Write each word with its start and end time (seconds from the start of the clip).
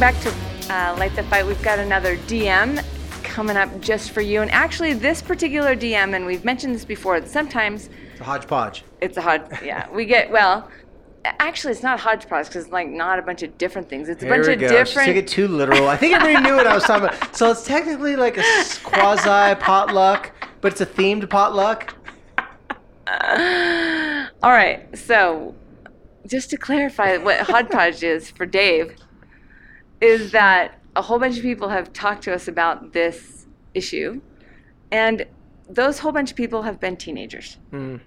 welcome 0.00 0.22
back 0.22 0.22
to 0.22 0.72
uh, 0.72 0.96
Light 0.98 1.14
the 1.14 1.22
Fight. 1.24 1.44
We've 1.44 1.62
got 1.62 1.78
another 1.78 2.16
DM 2.16 2.82
coming 3.22 3.56
up 3.58 3.80
just 3.82 4.12
for 4.12 4.22
you. 4.22 4.40
And 4.40 4.50
actually, 4.50 4.94
this 4.94 5.20
particular 5.20 5.76
DM, 5.76 6.16
and 6.16 6.24
we've 6.24 6.44
mentioned 6.44 6.74
this 6.74 6.86
before, 6.86 7.20
that 7.20 7.28
sometimes 7.28 7.90
It's 8.12 8.20
a 8.20 8.24
hodgepodge. 8.24 8.82
it's 9.02 9.18
a 9.18 9.20
hodge. 9.20 9.42
Yeah, 9.62 9.90
we 9.90 10.06
get 10.06 10.30
well. 10.30 10.70
Actually, 11.24 11.72
it's 11.72 11.82
not 11.82 12.00
hodgepodge 12.00 12.46
because 12.46 12.64
it's 12.64 12.72
like 12.72 12.88
not 12.88 13.18
a 13.18 13.22
bunch 13.22 13.42
of 13.42 13.58
different 13.58 13.90
things. 13.90 14.08
It's 14.08 14.22
a 14.22 14.26
Here 14.26 14.36
bunch 14.36 14.46
we 14.46 14.54
of 14.54 14.60
go. 14.60 14.68
Different. 14.68 15.06
took 15.06 15.16
it 15.16 15.28
too 15.28 15.48
literal. 15.48 15.88
I 15.88 15.98
think 15.98 16.14
everybody 16.14 16.46
knew 16.48 16.56
what 16.56 16.66
I 16.66 16.74
was 16.74 16.84
talking 16.84 17.08
about. 17.08 17.36
So 17.36 17.50
it's 17.50 17.66
technically 17.66 18.16
like 18.16 18.38
a 18.38 18.44
quasi 18.82 19.54
potluck, 19.60 20.32
but 20.62 20.72
it's 20.72 20.80
a 20.80 20.86
themed 20.86 21.28
potluck. 21.28 21.94
All 23.06 24.50
right, 24.50 24.86
so 24.96 25.54
just 26.26 26.48
to 26.50 26.56
clarify 26.56 27.18
what 27.18 27.40
hodgepodge 27.40 28.02
is 28.02 28.30
for 28.30 28.46
Dave, 28.46 28.96
is 30.00 30.32
that 30.32 30.78
a 30.96 31.02
whole 31.02 31.18
bunch 31.18 31.36
of 31.36 31.42
people 31.42 31.68
have 31.68 31.92
talked 31.92 32.24
to 32.24 32.34
us 32.34 32.48
about 32.48 32.92
this 32.92 33.46
issue, 33.74 34.20
and 34.90 35.26
those 35.68 36.00
whole 36.00 36.12
bunch 36.12 36.30
of 36.30 36.36
people 36.36 36.62
have 36.62 36.80
been 36.80 36.96
teenagers. 36.96 37.58
Mm. 37.72 38.00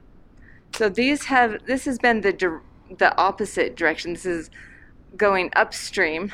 So 0.75 0.89
these 0.89 1.25
have 1.25 1.65
this 1.65 1.85
has 1.85 1.99
been 1.99 2.21
the 2.21 2.34
dir- 2.34 2.61
the 2.98 3.15
opposite 3.17 3.75
direction. 3.75 4.13
This 4.13 4.26
is 4.26 4.49
going 5.15 5.51
upstream. 5.55 6.31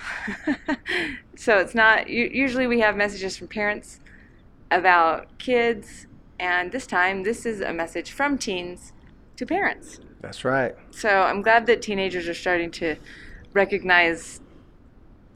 so 1.35 1.57
it's 1.57 1.75
not 1.75 2.09
usually 2.09 2.67
we 2.67 2.79
have 2.79 2.95
messages 2.95 3.37
from 3.37 3.47
parents 3.47 3.99
about 4.71 5.37
kids, 5.37 6.07
and 6.39 6.71
this 6.71 6.87
time 6.87 7.23
this 7.23 7.45
is 7.45 7.61
a 7.61 7.73
message 7.73 8.11
from 8.11 8.37
teens 8.37 8.93
to 9.35 9.45
parents. 9.45 9.99
That's 10.21 10.43
right. 10.43 10.75
So 10.91 11.09
I'm 11.09 11.41
glad 11.41 11.65
that 11.67 11.81
teenagers 11.81 12.27
are 12.27 12.33
starting 12.33 12.71
to 12.71 12.95
recognize 13.53 14.41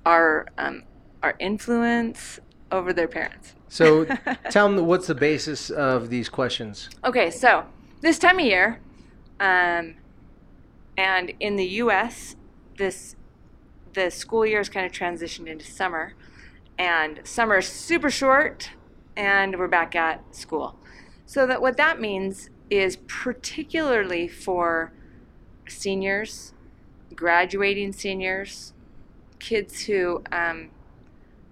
our 0.06 0.48
um, 0.58 0.84
our 1.22 1.36
influence 1.40 2.40
over 2.72 2.92
their 2.94 3.08
parents. 3.08 3.56
So 3.70 4.06
tell 4.50 4.72
them 4.72 4.86
what's 4.86 5.08
the 5.08 5.16
basis 5.16 5.70
of 5.70 6.10
these 6.10 6.30
questions. 6.30 6.90
Okay, 7.04 7.32
so 7.32 7.66
this 8.02 8.20
time 8.20 8.40
of 8.40 8.46
year, 8.46 8.80
um, 9.40 9.96
and 10.98 11.34
in 11.40 11.56
the 11.56 11.66
U.S., 11.66 12.36
this 12.78 13.16
the 13.94 14.10
school 14.10 14.46
year 14.46 14.60
is 14.60 14.70
kind 14.70 14.86
of 14.86 14.92
transitioned 14.92 15.48
into 15.48 15.66
summer, 15.66 16.14
and 16.78 17.22
summer 17.24 17.58
is 17.58 17.68
super 17.68 18.10
short, 18.10 18.72
and 19.16 19.58
we're 19.58 19.68
back 19.68 19.96
at 19.96 20.36
school. 20.36 20.78
So 21.26 21.48
that 21.48 21.62
what 21.62 21.78
that 21.78 22.00
means 22.00 22.50
is 22.70 22.98
particularly 23.08 24.28
for 24.28 24.92
seniors, 25.68 26.54
graduating 27.16 27.94
seniors, 27.94 28.73
kids 29.44 29.82
who 29.82 30.24
um, 30.32 30.70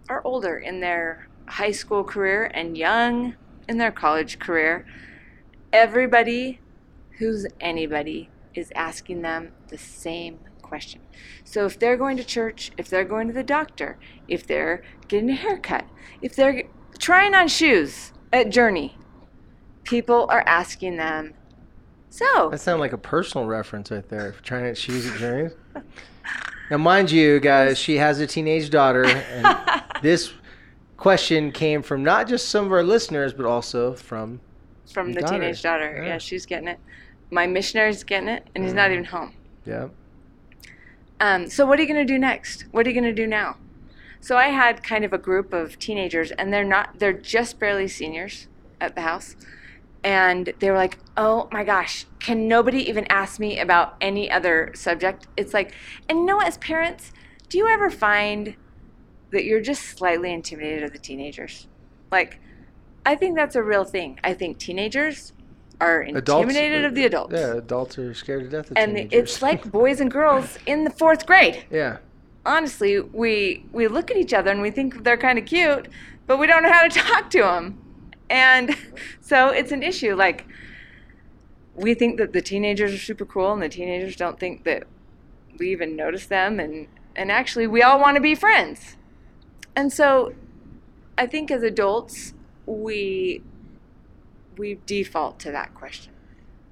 are 0.07 0.21
older 0.23 0.57
in 0.57 0.79
their 0.79 1.27
high 1.45 1.71
school 1.71 2.03
career 2.03 2.49
and 2.53 2.77
young 2.77 3.35
in 3.67 3.77
their 3.77 3.91
college 3.91 4.39
career 4.39 4.85
everybody 5.73 6.59
who's 7.17 7.45
anybody 7.59 8.29
is 8.53 8.71
asking 8.75 9.21
them 9.21 9.51
the 9.67 9.77
same 9.77 10.39
question. 10.61 11.01
So 11.43 11.65
if 11.65 11.77
they're 11.79 11.97
going 11.97 12.17
to 12.17 12.23
church, 12.23 12.71
if 12.77 12.89
they're 12.89 13.05
going 13.05 13.27
to 13.27 13.33
the 13.33 13.43
doctor, 13.43 13.97
if 14.27 14.45
they're 14.45 14.83
getting 15.07 15.29
a 15.29 15.35
haircut, 15.35 15.85
if 16.21 16.35
they're 16.35 16.63
trying 16.99 17.33
on 17.33 17.47
shoes 17.47 18.11
at 18.33 18.49
Journey, 18.49 18.97
people 19.83 20.27
are 20.29 20.43
asking 20.45 20.97
them, 20.97 21.33
so 22.09 22.49
That 22.49 22.59
sounds 22.59 22.81
like 22.81 22.93
a 22.93 22.97
personal 22.97 23.47
reference 23.47 23.89
right 23.89 24.07
there. 24.09 24.35
Trying 24.43 24.65
to 24.65 24.75
choose 24.75 25.09
at 25.09 25.17
journeys. 25.17 25.53
Now, 26.71 26.77
mind 26.77 27.11
you, 27.11 27.41
guys, 27.41 27.77
she 27.77 27.97
has 27.97 28.21
a 28.21 28.25
teenage 28.25 28.69
daughter, 28.69 29.03
and 29.03 29.83
this 30.01 30.31
question 30.95 31.51
came 31.51 31.83
from 31.83 32.01
not 32.01 32.29
just 32.29 32.47
some 32.47 32.65
of 32.65 32.71
our 32.71 32.81
listeners, 32.81 33.33
but 33.33 33.45
also 33.45 33.93
from 33.93 34.39
from 34.89 35.11
the 35.11 35.19
daughter. 35.19 35.33
teenage 35.33 35.61
daughter, 35.61 35.97
yeah. 35.97 36.07
Yeah. 36.11 36.17
she's 36.17 36.45
getting 36.45 36.69
it. 36.69 36.79
My 37.29 37.45
missionary's 37.45 38.05
getting 38.05 38.29
it, 38.29 38.47
and 38.55 38.63
he's 38.63 38.73
not 38.73 38.89
even 38.89 39.03
home. 39.03 39.33
yeah. 39.65 39.89
Um, 41.19 41.49
so 41.49 41.65
what 41.65 41.77
are 41.77 41.81
you 41.83 41.87
going 41.87 42.07
to 42.07 42.13
do 42.13 42.17
next? 42.17 42.65
What 42.71 42.87
are 42.87 42.89
you 42.89 42.95
going 42.95 43.15
to 43.15 43.21
do 43.21 43.27
now? 43.27 43.57
So 44.21 44.37
I 44.37 44.47
had 44.47 44.81
kind 44.81 45.03
of 45.03 45.11
a 45.11 45.17
group 45.17 45.53
of 45.53 45.77
teenagers, 45.77 46.31
and 46.31 46.53
they're 46.53 46.63
not, 46.63 46.99
they're 46.99 47.13
just 47.13 47.59
barely 47.59 47.87
seniors 47.89 48.47
at 48.79 48.95
the 48.95 49.01
house. 49.01 49.35
And 50.03 50.53
they 50.59 50.71
were 50.71 50.77
like, 50.77 50.97
oh 51.15 51.47
my 51.51 51.63
gosh, 51.63 52.05
can 52.19 52.47
nobody 52.47 52.87
even 52.89 53.05
ask 53.09 53.39
me 53.39 53.59
about 53.59 53.95
any 54.01 54.31
other 54.31 54.71
subject? 54.73 55.27
It's 55.37 55.53
like, 55.53 55.73
and 56.09 56.19
you 56.19 56.25
know 56.25 56.37
what, 56.37 56.47
as 56.47 56.57
parents, 56.57 57.11
do 57.49 57.57
you 57.57 57.67
ever 57.67 57.89
find 57.91 58.55
that 59.31 59.45
you're 59.45 59.61
just 59.61 59.83
slightly 59.83 60.33
intimidated 60.33 60.83
of 60.83 60.91
the 60.91 60.97
teenagers? 60.97 61.67
Like, 62.11 62.39
I 63.05 63.15
think 63.15 63.35
that's 63.35 63.55
a 63.55 63.63
real 63.63 63.83
thing. 63.83 64.19
I 64.23 64.33
think 64.33 64.57
teenagers 64.57 65.33
are 65.79 66.03
uh, 66.03 66.07
intimidated 66.07 66.85
of 66.85 66.95
the 66.95 67.05
adults. 67.05 67.33
Yeah, 67.33 67.55
adults 67.55 67.97
are 67.97 68.13
scared 68.13 68.43
to 68.43 68.49
death 68.49 68.71
of 68.71 68.77
And 68.77 68.95
teenagers. 68.95 69.19
it's 69.33 69.41
like 69.41 69.71
boys 69.71 69.99
and 69.99 70.11
girls 70.11 70.57
in 70.65 70.83
the 70.83 70.91
fourth 70.91 71.25
grade 71.25 71.65
yeah. 71.71 71.97
honestly, 72.45 72.99
we 72.99 73.65
we 73.71 73.87
look 73.87 74.11
at 74.11 74.17
each 74.17 74.33
other 74.33 74.51
and 74.51 74.61
we 74.61 74.71
think 74.71 75.03
they're 75.03 75.17
kind 75.17 75.39
of 75.39 75.45
cute, 75.45 75.87
but 76.27 76.37
we 76.37 76.45
don't 76.47 76.63
know 76.63 76.71
how 76.71 76.87
to 76.87 76.89
talk 76.99 77.29
to 77.31 77.39
them. 77.39 77.80
And 78.31 78.75
so 79.21 79.49
it's 79.49 79.71
an 79.71 79.83
issue. 79.83 80.15
Like 80.15 80.47
we 81.75 81.93
think 81.93 82.17
that 82.17 82.33
the 82.33 82.41
teenagers 82.41 82.93
are 82.93 82.97
super 82.97 83.25
cool, 83.25 83.53
and 83.53 83.61
the 83.61 83.69
teenagers 83.69 84.15
don't 84.15 84.39
think 84.39 84.63
that 84.63 84.83
we 85.59 85.71
even 85.71 85.95
notice 85.95 86.25
them. 86.25 86.59
And 86.59 86.87
and 87.15 87.31
actually, 87.31 87.67
we 87.67 87.83
all 87.83 87.99
want 87.99 88.15
to 88.15 88.21
be 88.21 88.33
friends. 88.33 88.95
And 89.75 89.91
so, 89.91 90.33
I 91.17 91.27
think 91.27 91.51
as 91.51 91.61
adults, 91.61 92.33
we 92.65 93.43
we 94.57 94.79
default 94.85 95.39
to 95.39 95.51
that 95.51 95.73
question. 95.75 96.13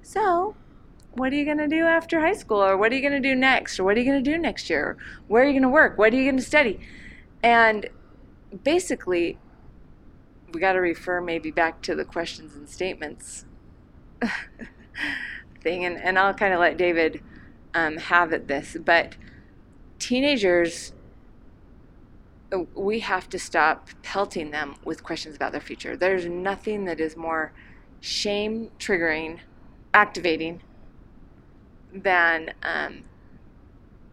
So, 0.02 0.54
what 1.12 1.32
are 1.32 1.36
you 1.36 1.44
going 1.44 1.58
to 1.58 1.68
do 1.68 1.84
after 1.84 2.20
high 2.20 2.34
school 2.34 2.62
or 2.62 2.76
what 2.76 2.92
are 2.92 2.94
you 2.94 3.00
going 3.00 3.20
to 3.20 3.28
do 3.28 3.34
next 3.34 3.78
or 3.78 3.84
what 3.84 3.96
are 3.96 4.00
you 4.00 4.06
going 4.06 4.22
to 4.22 4.30
do 4.30 4.38
next 4.38 4.70
year 4.70 4.84
or 4.84 4.96
where 5.28 5.42
are 5.42 5.46
you 5.46 5.52
going 5.52 5.62
to 5.62 5.68
work 5.68 5.98
what 5.98 6.12
are 6.12 6.16
you 6.16 6.24
going 6.24 6.36
to 6.36 6.42
study 6.42 6.78
and 7.42 7.88
basically 8.62 9.36
we 10.52 10.60
got 10.60 10.72
to 10.72 10.80
refer 10.80 11.20
maybe 11.20 11.50
back 11.50 11.80
to 11.82 11.94
the 11.94 12.04
questions 12.04 12.54
and 12.54 12.68
statements 12.68 13.44
thing 15.62 15.84
and, 15.84 15.96
and 15.98 16.18
i'll 16.18 16.34
kind 16.34 16.52
of 16.54 16.60
let 16.60 16.76
david 16.76 17.22
um, 17.74 17.96
have 17.96 18.32
at 18.32 18.48
this 18.48 18.76
but 18.84 19.16
teenagers 19.98 20.92
we 22.74 22.98
have 23.00 23.28
to 23.28 23.38
stop 23.38 23.88
pelting 24.02 24.50
them 24.50 24.74
with 24.84 25.04
questions 25.04 25.36
about 25.36 25.52
their 25.52 25.60
future 25.60 25.96
there's 25.96 26.26
nothing 26.26 26.84
that 26.84 26.98
is 26.98 27.16
more 27.16 27.52
shame 28.00 28.70
triggering 28.78 29.38
activating 29.94 30.62
than 31.92 32.52
um, 32.62 33.04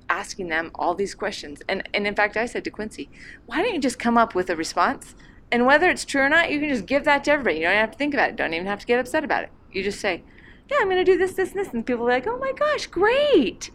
asking 0.10 0.48
them 0.48 0.72
all 0.76 0.96
these 0.96 1.16
questions. 1.16 1.62
And, 1.68 1.88
and 1.94 2.08
in 2.08 2.16
fact, 2.16 2.38
I 2.38 2.46
said 2.46 2.64
to 2.66 2.70
Quincy, 2.70 3.10
why 3.46 3.62
don't 3.62 3.74
you 3.74 3.80
just 3.80 4.00
come 4.00 4.18
up 4.18 4.36
with 4.36 4.50
a 4.50 4.56
response? 4.56 5.16
And 5.52 5.66
whether 5.66 5.90
it's 5.90 6.06
true 6.06 6.22
or 6.22 6.30
not, 6.30 6.52
you 6.52 6.60
can 6.60 6.70
just 6.70 6.86
give 6.86 7.06
that 7.06 7.24
to 7.24 7.32
everybody. 7.32 7.58
You 7.58 7.64
don't 7.64 7.74
have 7.74 7.92
to 7.92 7.98
think 7.98 8.14
about 8.14 8.30
it. 8.30 8.36
Don't 8.36 8.54
even 8.54 8.68
have 8.68 8.80
to 8.80 8.86
get 8.86 9.00
upset 9.00 9.24
about 9.24 9.44
it. 9.44 9.50
You 9.72 9.84
just 9.84 10.00
say, 10.00 10.24
yeah, 10.70 10.78
I'm 10.82 10.90
going 10.90 10.98
to 10.98 11.04
do 11.04 11.18
this, 11.18 11.34
this, 11.34 11.52
and 11.52 11.60
this. 11.60 11.74
And 11.74 11.86
people 11.86 12.06
are 12.08 12.12
like, 12.12 12.28
oh 12.28 12.38
my 12.38 12.52
gosh, 12.52 12.88
great. 12.88 13.72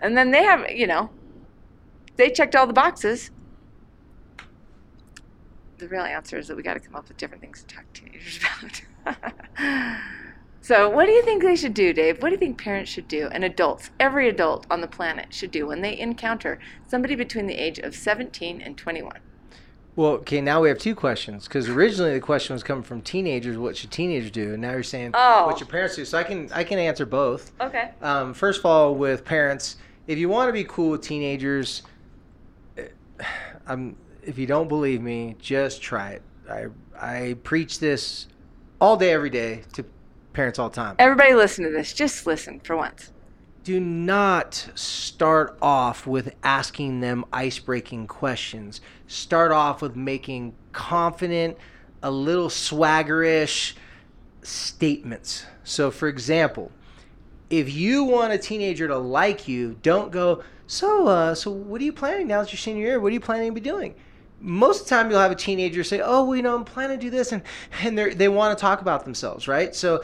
And 0.00 0.16
then 0.16 0.30
they 0.30 0.44
have, 0.44 0.70
you 0.70 0.86
know, 0.86 1.10
they 2.16 2.30
checked 2.30 2.54
all 2.54 2.66
the 2.66 2.72
boxes. 2.72 3.30
The 5.78 5.88
real 5.88 6.02
answer 6.02 6.38
is 6.38 6.48
that 6.48 6.56
we 6.56 6.62
got 6.62 6.74
to 6.74 6.80
come 6.80 6.94
up 6.94 7.08
with 7.08 7.16
different 7.16 7.40
things 7.40 7.64
to 7.64 7.74
talk 7.74 7.92
to 7.92 8.02
teenagers 8.02 8.40
about. 9.06 9.98
So, 10.60 10.90
what 10.90 11.06
do 11.06 11.12
you 11.12 11.22
think 11.22 11.42
they 11.42 11.56
should 11.56 11.72
do, 11.72 11.94
Dave? 11.94 12.20
What 12.20 12.28
do 12.28 12.34
you 12.34 12.38
think 12.38 12.58
parents 12.58 12.90
should 12.90 13.08
do 13.08 13.28
and 13.32 13.42
adults, 13.42 13.90
every 13.98 14.28
adult 14.28 14.66
on 14.70 14.82
the 14.82 14.86
planet 14.86 15.32
should 15.32 15.50
do 15.50 15.66
when 15.66 15.80
they 15.80 15.98
encounter 15.98 16.58
somebody 16.86 17.14
between 17.14 17.46
the 17.46 17.54
age 17.54 17.78
of 17.78 17.94
17 17.94 18.60
and 18.60 18.76
21? 18.76 19.18
Well, 19.98 20.12
okay, 20.12 20.40
now 20.40 20.60
we 20.60 20.68
have 20.68 20.78
two 20.78 20.94
questions 20.94 21.48
because 21.48 21.68
originally 21.68 22.12
the 22.12 22.20
question 22.20 22.54
was 22.54 22.62
coming 22.62 22.84
from 22.84 23.02
teenagers. 23.02 23.58
What 23.58 23.76
should 23.76 23.90
teenagers 23.90 24.30
do? 24.30 24.52
And 24.52 24.62
now 24.62 24.70
you're 24.70 24.84
saying 24.84 25.10
Oh. 25.12 25.46
what 25.46 25.58
should 25.58 25.68
parents 25.68 25.96
do? 25.96 26.04
So 26.04 26.16
I 26.16 26.22
can 26.22 26.48
I 26.52 26.62
can 26.62 26.78
answer 26.78 27.04
both. 27.04 27.50
Okay. 27.60 27.90
Um, 28.00 28.32
first 28.32 28.60
of 28.60 28.66
all, 28.66 28.94
with 28.94 29.24
parents, 29.24 29.74
if 30.06 30.16
you 30.16 30.28
want 30.28 30.50
to 30.50 30.52
be 30.52 30.62
cool 30.62 30.90
with 30.90 31.00
teenagers, 31.02 31.82
eh, 32.76 32.84
I'm, 33.66 33.96
if 34.22 34.38
you 34.38 34.46
don't 34.46 34.68
believe 34.68 35.02
me, 35.02 35.34
just 35.40 35.82
try 35.82 36.10
it. 36.10 36.22
I 36.48 36.66
I 36.96 37.36
preach 37.42 37.80
this 37.80 38.28
all 38.80 38.96
day, 38.96 39.10
every 39.10 39.30
day 39.30 39.62
to 39.72 39.84
parents 40.32 40.60
all 40.60 40.68
the 40.68 40.76
time. 40.76 40.94
Everybody 41.00 41.34
listen 41.34 41.64
to 41.64 41.72
this. 41.72 41.92
Just 41.92 42.24
listen 42.24 42.60
for 42.60 42.76
once. 42.76 43.10
Do 43.68 43.78
not 43.78 44.70
start 44.74 45.58
off 45.60 46.06
with 46.06 46.34
asking 46.42 47.00
them 47.00 47.22
ice 47.30 47.58
breaking 47.58 48.06
questions. 48.06 48.80
Start 49.06 49.52
off 49.52 49.82
with 49.82 49.94
making 49.94 50.54
confident, 50.72 51.54
a 52.02 52.10
little 52.10 52.48
swaggerish 52.48 53.74
statements. 54.40 55.44
So, 55.64 55.90
for 55.90 56.08
example, 56.08 56.72
if 57.50 57.70
you 57.70 58.04
want 58.04 58.32
a 58.32 58.38
teenager 58.38 58.88
to 58.88 58.96
like 58.96 59.46
you, 59.46 59.76
don't 59.82 60.10
go, 60.10 60.42
so, 60.66 61.06
uh, 61.06 61.34
so 61.34 61.50
what 61.50 61.82
are 61.82 61.84
you 61.84 61.92
planning 61.92 62.26
now 62.26 62.40
that 62.40 62.50
your 62.50 62.58
senior 62.58 62.86
year? 62.86 63.00
What 63.00 63.08
are 63.08 63.12
you 63.12 63.20
planning 63.20 63.50
to 63.50 63.54
be 63.54 63.60
doing? 63.60 63.94
Most 64.40 64.80
of 64.80 64.86
the 64.86 64.94
time, 64.94 65.10
you'll 65.10 65.20
have 65.20 65.30
a 65.30 65.34
teenager 65.34 65.84
say, 65.84 66.00
"Oh, 66.00 66.24
well, 66.24 66.36
you 66.36 66.42
know, 66.42 66.54
I'm 66.54 66.64
planning 66.64 66.98
to 66.98 67.04
do 67.04 67.10
this," 67.10 67.32
and 67.32 67.42
and 67.82 67.98
they 67.98 68.14
they 68.14 68.28
want 68.28 68.56
to 68.56 68.60
talk 68.62 68.80
about 68.80 69.04
themselves, 69.04 69.46
right? 69.46 69.74
So, 69.74 70.02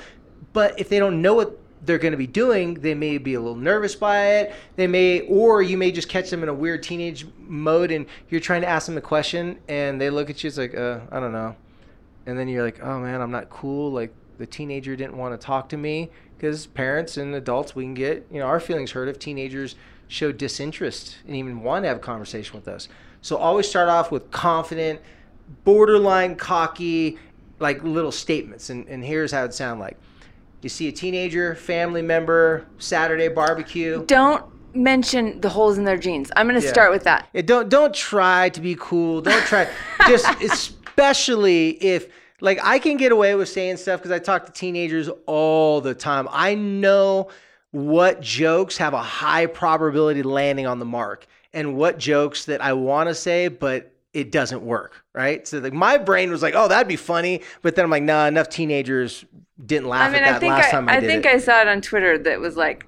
but 0.52 0.78
if 0.78 0.90
they 0.90 0.98
don't 0.98 1.22
know 1.22 1.34
what 1.34 1.58
they're 1.84 1.98
going 1.98 2.12
to 2.12 2.18
be 2.18 2.26
doing, 2.26 2.74
they 2.74 2.94
may 2.94 3.18
be 3.18 3.34
a 3.34 3.40
little 3.40 3.56
nervous 3.56 3.94
by 3.94 4.26
it. 4.26 4.54
They 4.76 4.86
may, 4.86 5.20
or 5.22 5.62
you 5.62 5.76
may 5.76 5.92
just 5.92 6.08
catch 6.08 6.30
them 6.30 6.42
in 6.42 6.48
a 6.48 6.54
weird 6.54 6.82
teenage 6.82 7.26
mode, 7.38 7.90
and 7.90 8.06
you're 8.28 8.40
trying 8.40 8.62
to 8.62 8.68
ask 8.68 8.86
them 8.86 8.96
a 8.96 9.02
question, 9.02 9.58
and 9.68 10.00
they 10.00 10.10
look 10.10 10.30
at 10.30 10.42
you, 10.42 10.48
it's 10.48 10.58
like, 10.58 10.74
uh, 10.74 11.00
I 11.10 11.20
don't 11.20 11.32
know, 11.32 11.56
and 12.26 12.38
then 12.38 12.48
you're 12.48 12.64
like, 12.64 12.82
oh 12.82 12.98
man, 13.00 13.20
I'm 13.20 13.30
not 13.30 13.50
cool. 13.50 13.90
Like 13.90 14.12
the 14.38 14.46
teenager 14.46 14.96
didn't 14.96 15.16
want 15.16 15.38
to 15.38 15.46
talk 15.46 15.68
to 15.70 15.76
me 15.76 16.10
because 16.36 16.66
parents 16.66 17.16
and 17.16 17.34
adults, 17.34 17.74
we 17.74 17.84
can 17.84 17.94
get, 17.94 18.26
you 18.30 18.40
know, 18.40 18.46
our 18.46 18.60
feelings 18.60 18.92
hurt 18.92 19.08
if 19.08 19.18
teenagers 19.18 19.76
show 20.08 20.32
disinterest 20.32 21.18
and 21.26 21.36
even 21.36 21.62
want 21.62 21.84
to 21.84 21.88
have 21.88 21.96
a 21.98 22.00
conversation 22.00 22.54
with 22.54 22.68
us. 22.68 22.88
So 23.22 23.36
always 23.36 23.68
start 23.68 23.88
off 23.88 24.10
with 24.10 24.30
confident, 24.30 25.00
borderline 25.64 26.36
cocky, 26.36 27.18
like 27.58 27.82
little 27.82 28.12
statements. 28.12 28.70
And, 28.70 28.86
and 28.88 29.04
here's 29.04 29.32
how 29.32 29.44
it 29.44 29.54
sound 29.54 29.80
like. 29.80 29.98
You 30.64 30.70
see 30.70 30.88
a 30.88 30.92
teenager, 30.92 31.54
family 31.54 32.00
member, 32.00 32.64
Saturday 32.78 33.28
barbecue. 33.28 34.02
Don't 34.06 34.42
mention 34.74 35.38
the 35.42 35.50
holes 35.50 35.76
in 35.76 35.84
their 35.84 35.98
jeans. 35.98 36.32
I'm 36.34 36.48
going 36.48 36.58
to 36.58 36.64
Yeah. 36.66 36.72
start 36.72 36.90
with 36.90 37.04
that. 37.04 37.28
Yeah, 37.34 37.42
don't 37.42 37.68
don't 37.68 37.94
try 37.94 38.48
to 38.48 38.60
be 38.62 38.74
cool. 38.80 39.20
Don't 39.20 39.44
try. 39.44 39.68
just 40.08 40.26
especially 40.42 41.70
if 41.84 42.08
like 42.40 42.58
I 42.62 42.78
can 42.78 42.96
get 42.96 43.12
away 43.12 43.34
with 43.34 43.50
saying 43.50 43.76
stuff 43.76 44.00
because 44.00 44.10
I 44.10 44.18
talk 44.18 44.46
to 44.46 44.52
teenagers 44.52 45.10
all 45.26 45.82
the 45.82 45.94
time. 45.94 46.28
I 46.32 46.54
know 46.54 47.28
what 47.70 48.22
jokes 48.22 48.78
have 48.78 48.94
a 48.94 49.02
high 49.02 49.46
probability 49.46 50.22
landing 50.22 50.66
on 50.66 50.78
the 50.78 50.84
mark 50.86 51.26
and 51.52 51.76
what 51.76 51.98
jokes 51.98 52.46
that 52.46 52.62
I 52.62 52.72
want 52.72 53.08
to 53.10 53.14
say 53.14 53.48
but 53.48 53.90
it 54.14 54.30
doesn't 54.30 54.62
work, 54.62 55.04
right? 55.12 55.46
So 55.46 55.58
like 55.58 55.72
my 55.72 55.98
brain 55.98 56.30
was 56.30 56.40
like, 56.40 56.54
"Oh, 56.56 56.68
that'd 56.68 56.86
be 56.86 56.94
funny," 56.96 57.42
but 57.62 57.74
then 57.74 57.84
I'm 57.84 57.90
like, 57.90 58.04
"Nah, 58.04 58.26
enough 58.26 58.48
teenagers 58.48 59.24
didn't 59.64 59.88
laugh 59.88 60.08
I 60.08 60.12
mean, 60.12 60.22
at 60.22 60.26
that 60.26 60.36
I 60.36 60.38
think 60.40 60.50
last 60.52 60.68
I, 60.68 60.70
time 60.70 60.88
I, 60.88 60.96
I 60.96 61.00
did 61.00 61.06
think 61.06 61.26
it." 61.26 61.34
I 61.34 61.38
saw 61.38 61.60
it 61.60 61.68
on 61.68 61.80
Twitter 61.80 62.18
that 62.18 62.40
was 62.40 62.56
like, 62.56 62.86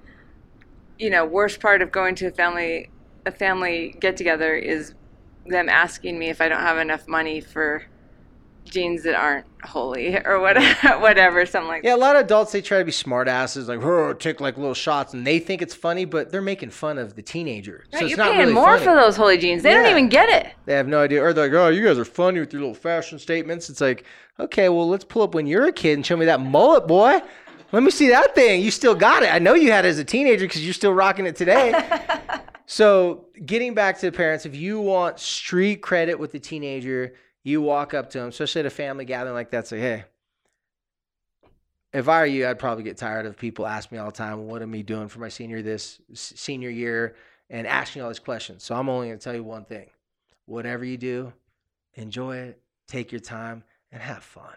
you 0.99 1.09
know, 1.09 1.25
worst 1.25 1.59
part 1.59 1.81
of 1.81 1.91
going 1.91 2.15
to 2.15 2.27
a 2.27 2.31
family 2.31 2.89
a 3.25 3.31
family 3.31 3.95
get 3.99 4.17
together 4.17 4.55
is 4.55 4.93
them 5.45 5.69
asking 5.69 6.17
me 6.17 6.29
if 6.29 6.41
I 6.41 6.49
don't 6.49 6.61
have 6.61 6.77
enough 6.77 7.07
money 7.07 7.41
for 7.41 7.85
jeans 8.69 9.03
that 9.03 9.15
aren't 9.15 9.45
holy 9.63 10.17
or 10.25 10.39
whatever, 10.39 10.99
whatever, 10.99 11.45
something 11.45 11.67
like 11.67 11.83
that. 11.83 11.89
Yeah, 11.89 11.95
a 11.95 11.97
lot 11.97 12.15
of 12.15 12.25
adults 12.25 12.51
they 12.51 12.61
try 12.61 12.79
to 12.79 12.85
be 12.85 12.91
smart 12.91 13.27
asses, 13.27 13.67
like 13.67 14.19
take 14.19 14.39
like 14.41 14.57
little 14.57 14.73
shots, 14.73 15.13
and 15.13 15.25
they 15.25 15.39
think 15.39 15.61
it's 15.61 15.73
funny, 15.73 16.05
but 16.05 16.31
they're 16.31 16.41
making 16.41 16.69
fun 16.71 16.97
of 16.97 17.15
the 17.15 17.21
teenager. 17.21 17.85
that. 17.91 17.99
so 17.99 18.05
it's 18.05 18.11
You're 18.11 18.17
not 18.17 18.31
paying 18.31 18.39
really 18.39 18.53
more 18.53 18.77
funny. 18.77 18.85
for 18.85 18.95
those 18.95 19.15
holy 19.17 19.37
jeans. 19.37 19.63
They 19.63 19.73
don't 19.73 19.89
even 19.89 20.09
get 20.09 20.29
it. 20.29 20.53
They 20.65 20.73
have 20.73 20.87
no 20.87 21.01
idea, 21.01 21.23
or 21.23 21.33
they're 21.33 21.49
like, 21.49 21.57
oh, 21.57 21.69
you 21.69 21.83
guys 21.83 21.97
are 21.97 22.05
funny 22.05 22.39
with 22.39 22.53
your 22.53 22.61
little 22.61 22.75
fashion 22.75 23.19
statements. 23.19 23.69
It's 23.69 23.81
like, 23.81 24.05
okay, 24.39 24.69
well, 24.69 24.87
let's 24.87 25.03
pull 25.03 25.23
up 25.23 25.35
when 25.35 25.47
you're 25.47 25.65
a 25.65 25.73
kid 25.73 25.93
and 25.93 26.05
show 26.05 26.17
me 26.17 26.25
that 26.25 26.39
mullet, 26.39 26.87
boy. 26.87 27.21
Let 27.73 27.83
me 27.83 27.91
see 27.91 28.07
that 28.09 28.33
thing. 28.33 28.61
You 28.61 28.71
still 28.71 28.95
got 28.95 29.23
it. 29.23 29.33
I 29.33 29.39
know 29.39 29.53
you 29.53 29.71
had 29.71 29.83
it 29.83 29.89
as 29.89 29.99
a 29.99 30.05
teenager 30.05 30.45
because 30.45 30.63
you're 30.63 30.73
still 30.73 30.93
rocking 30.93 31.25
it 31.25 31.35
today. 31.35 31.73
so, 32.65 33.25
getting 33.45 33.73
back 33.73 33.99
to 33.99 34.09
the 34.09 34.15
parents, 34.15 34.45
if 34.45 34.55
you 34.55 34.79
want 34.79 35.19
street 35.19 35.81
credit 35.81 36.17
with 36.17 36.31
the 36.31 36.39
teenager, 36.39 37.13
you 37.47 37.61
walk 37.61 37.93
up 37.93 38.09
to 38.09 38.19
them, 38.19 38.27
especially 38.27 38.59
at 38.59 38.65
a 38.65 38.69
family 38.69 39.05
gathering 39.05 39.33
like 39.33 39.51
that, 39.51 39.67
say, 39.67 39.79
hey, 39.79 40.03
if 41.93 42.09
I 42.09 42.19
were 42.19 42.25
you, 42.25 42.45
I'd 42.45 42.59
probably 42.59 42.83
get 42.83 42.97
tired 42.97 43.25
of 43.25 43.37
people 43.37 43.65
asking 43.65 43.95
me 43.95 44.01
all 44.01 44.11
the 44.11 44.17
time, 44.17 44.47
what 44.47 44.61
am 44.61 44.73
I 44.73 44.81
doing 44.81 45.07
for 45.07 45.19
my 45.19 45.29
senior 45.29 45.61
this 45.61 46.01
senior 46.13 46.69
year 46.69 47.15
and 47.49 47.65
asking 47.65 48.01
all 48.01 48.09
these 48.09 48.19
questions. 48.19 48.63
So 48.63 48.75
I'm 48.75 48.89
only 48.89 49.07
going 49.07 49.19
to 49.19 49.23
tell 49.23 49.33
you 49.33 49.43
one 49.43 49.63
thing. 49.63 49.87
Whatever 50.45 50.83
you 50.83 50.97
do, 50.97 51.31
enjoy 51.93 52.35
it, 52.37 52.61
take 52.87 53.13
your 53.13 53.21
time 53.21 53.63
and 53.93 54.01
have 54.01 54.23
fun. 54.23 54.55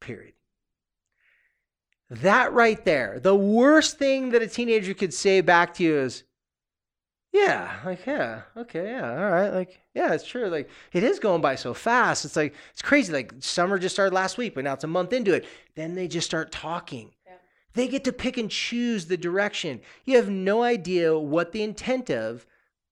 Period. 0.00 0.34
That 2.10 2.52
right 2.52 2.84
there, 2.84 3.18
the 3.20 3.34
worst 3.34 3.98
thing 3.98 4.30
that 4.30 4.42
a 4.42 4.46
teenager 4.46 4.92
could 4.92 5.14
say 5.14 5.40
back 5.40 5.72
to 5.74 5.82
you 5.82 5.96
is, 5.96 6.24
yeah, 7.36 7.80
like, 7.84 8.06
yeah, 8.06 8.42
okay, 8.56 8.92
yeah, 8.92 9.10
all 9.10 9.30
right. 9.30 9.50
Like, 9.50 9.80
yeah, 9.94 10.14
it's 10.14 10.26
true. 10.26 10.48
Like, 10.48 10.70
it 10.92 11.04
is 11.04 11.18
going 11.18 11.42
by 11.42 11.54
so 11.54 11.74
fast. 11.74 12.24
It's 12.24 12.36
like, 12.36 12.54
it's 12.72 12.80
crazy. 12.80 13.12
Like, 13.12 13.34
summer 13.40 13.78
just 13.78 13.94
started 13.94 14.14
last 14.14 14.38
week, 14.38 14.54
but 14.54 14.64
now 14.64 14.72
it's 14.72 14.84
a 14.84 14.88
month 14.88 15.12
into 15.12 15.34
it. 15.34 15.44
Then 15.74 15.94
they 15.94 16.08
just 16.08 16.26
start 16.26 16.50
talking. 16.50 17.10
They 17.74 17.88
get 17.88 18.04
to 18.04 18.12
pick 18.12 18.38
and 18.38 18.50
choose 18.50 19.04
the 19.04 19.18
direction. 19.18 19.82
You 20.06 20.16
have 20.16 20.30
no 20.30 20.62
idea 20.62 21.18
what 21.18 21.52
the 21.52 21.62
intent 21.62 22.08
of 22.08 22.46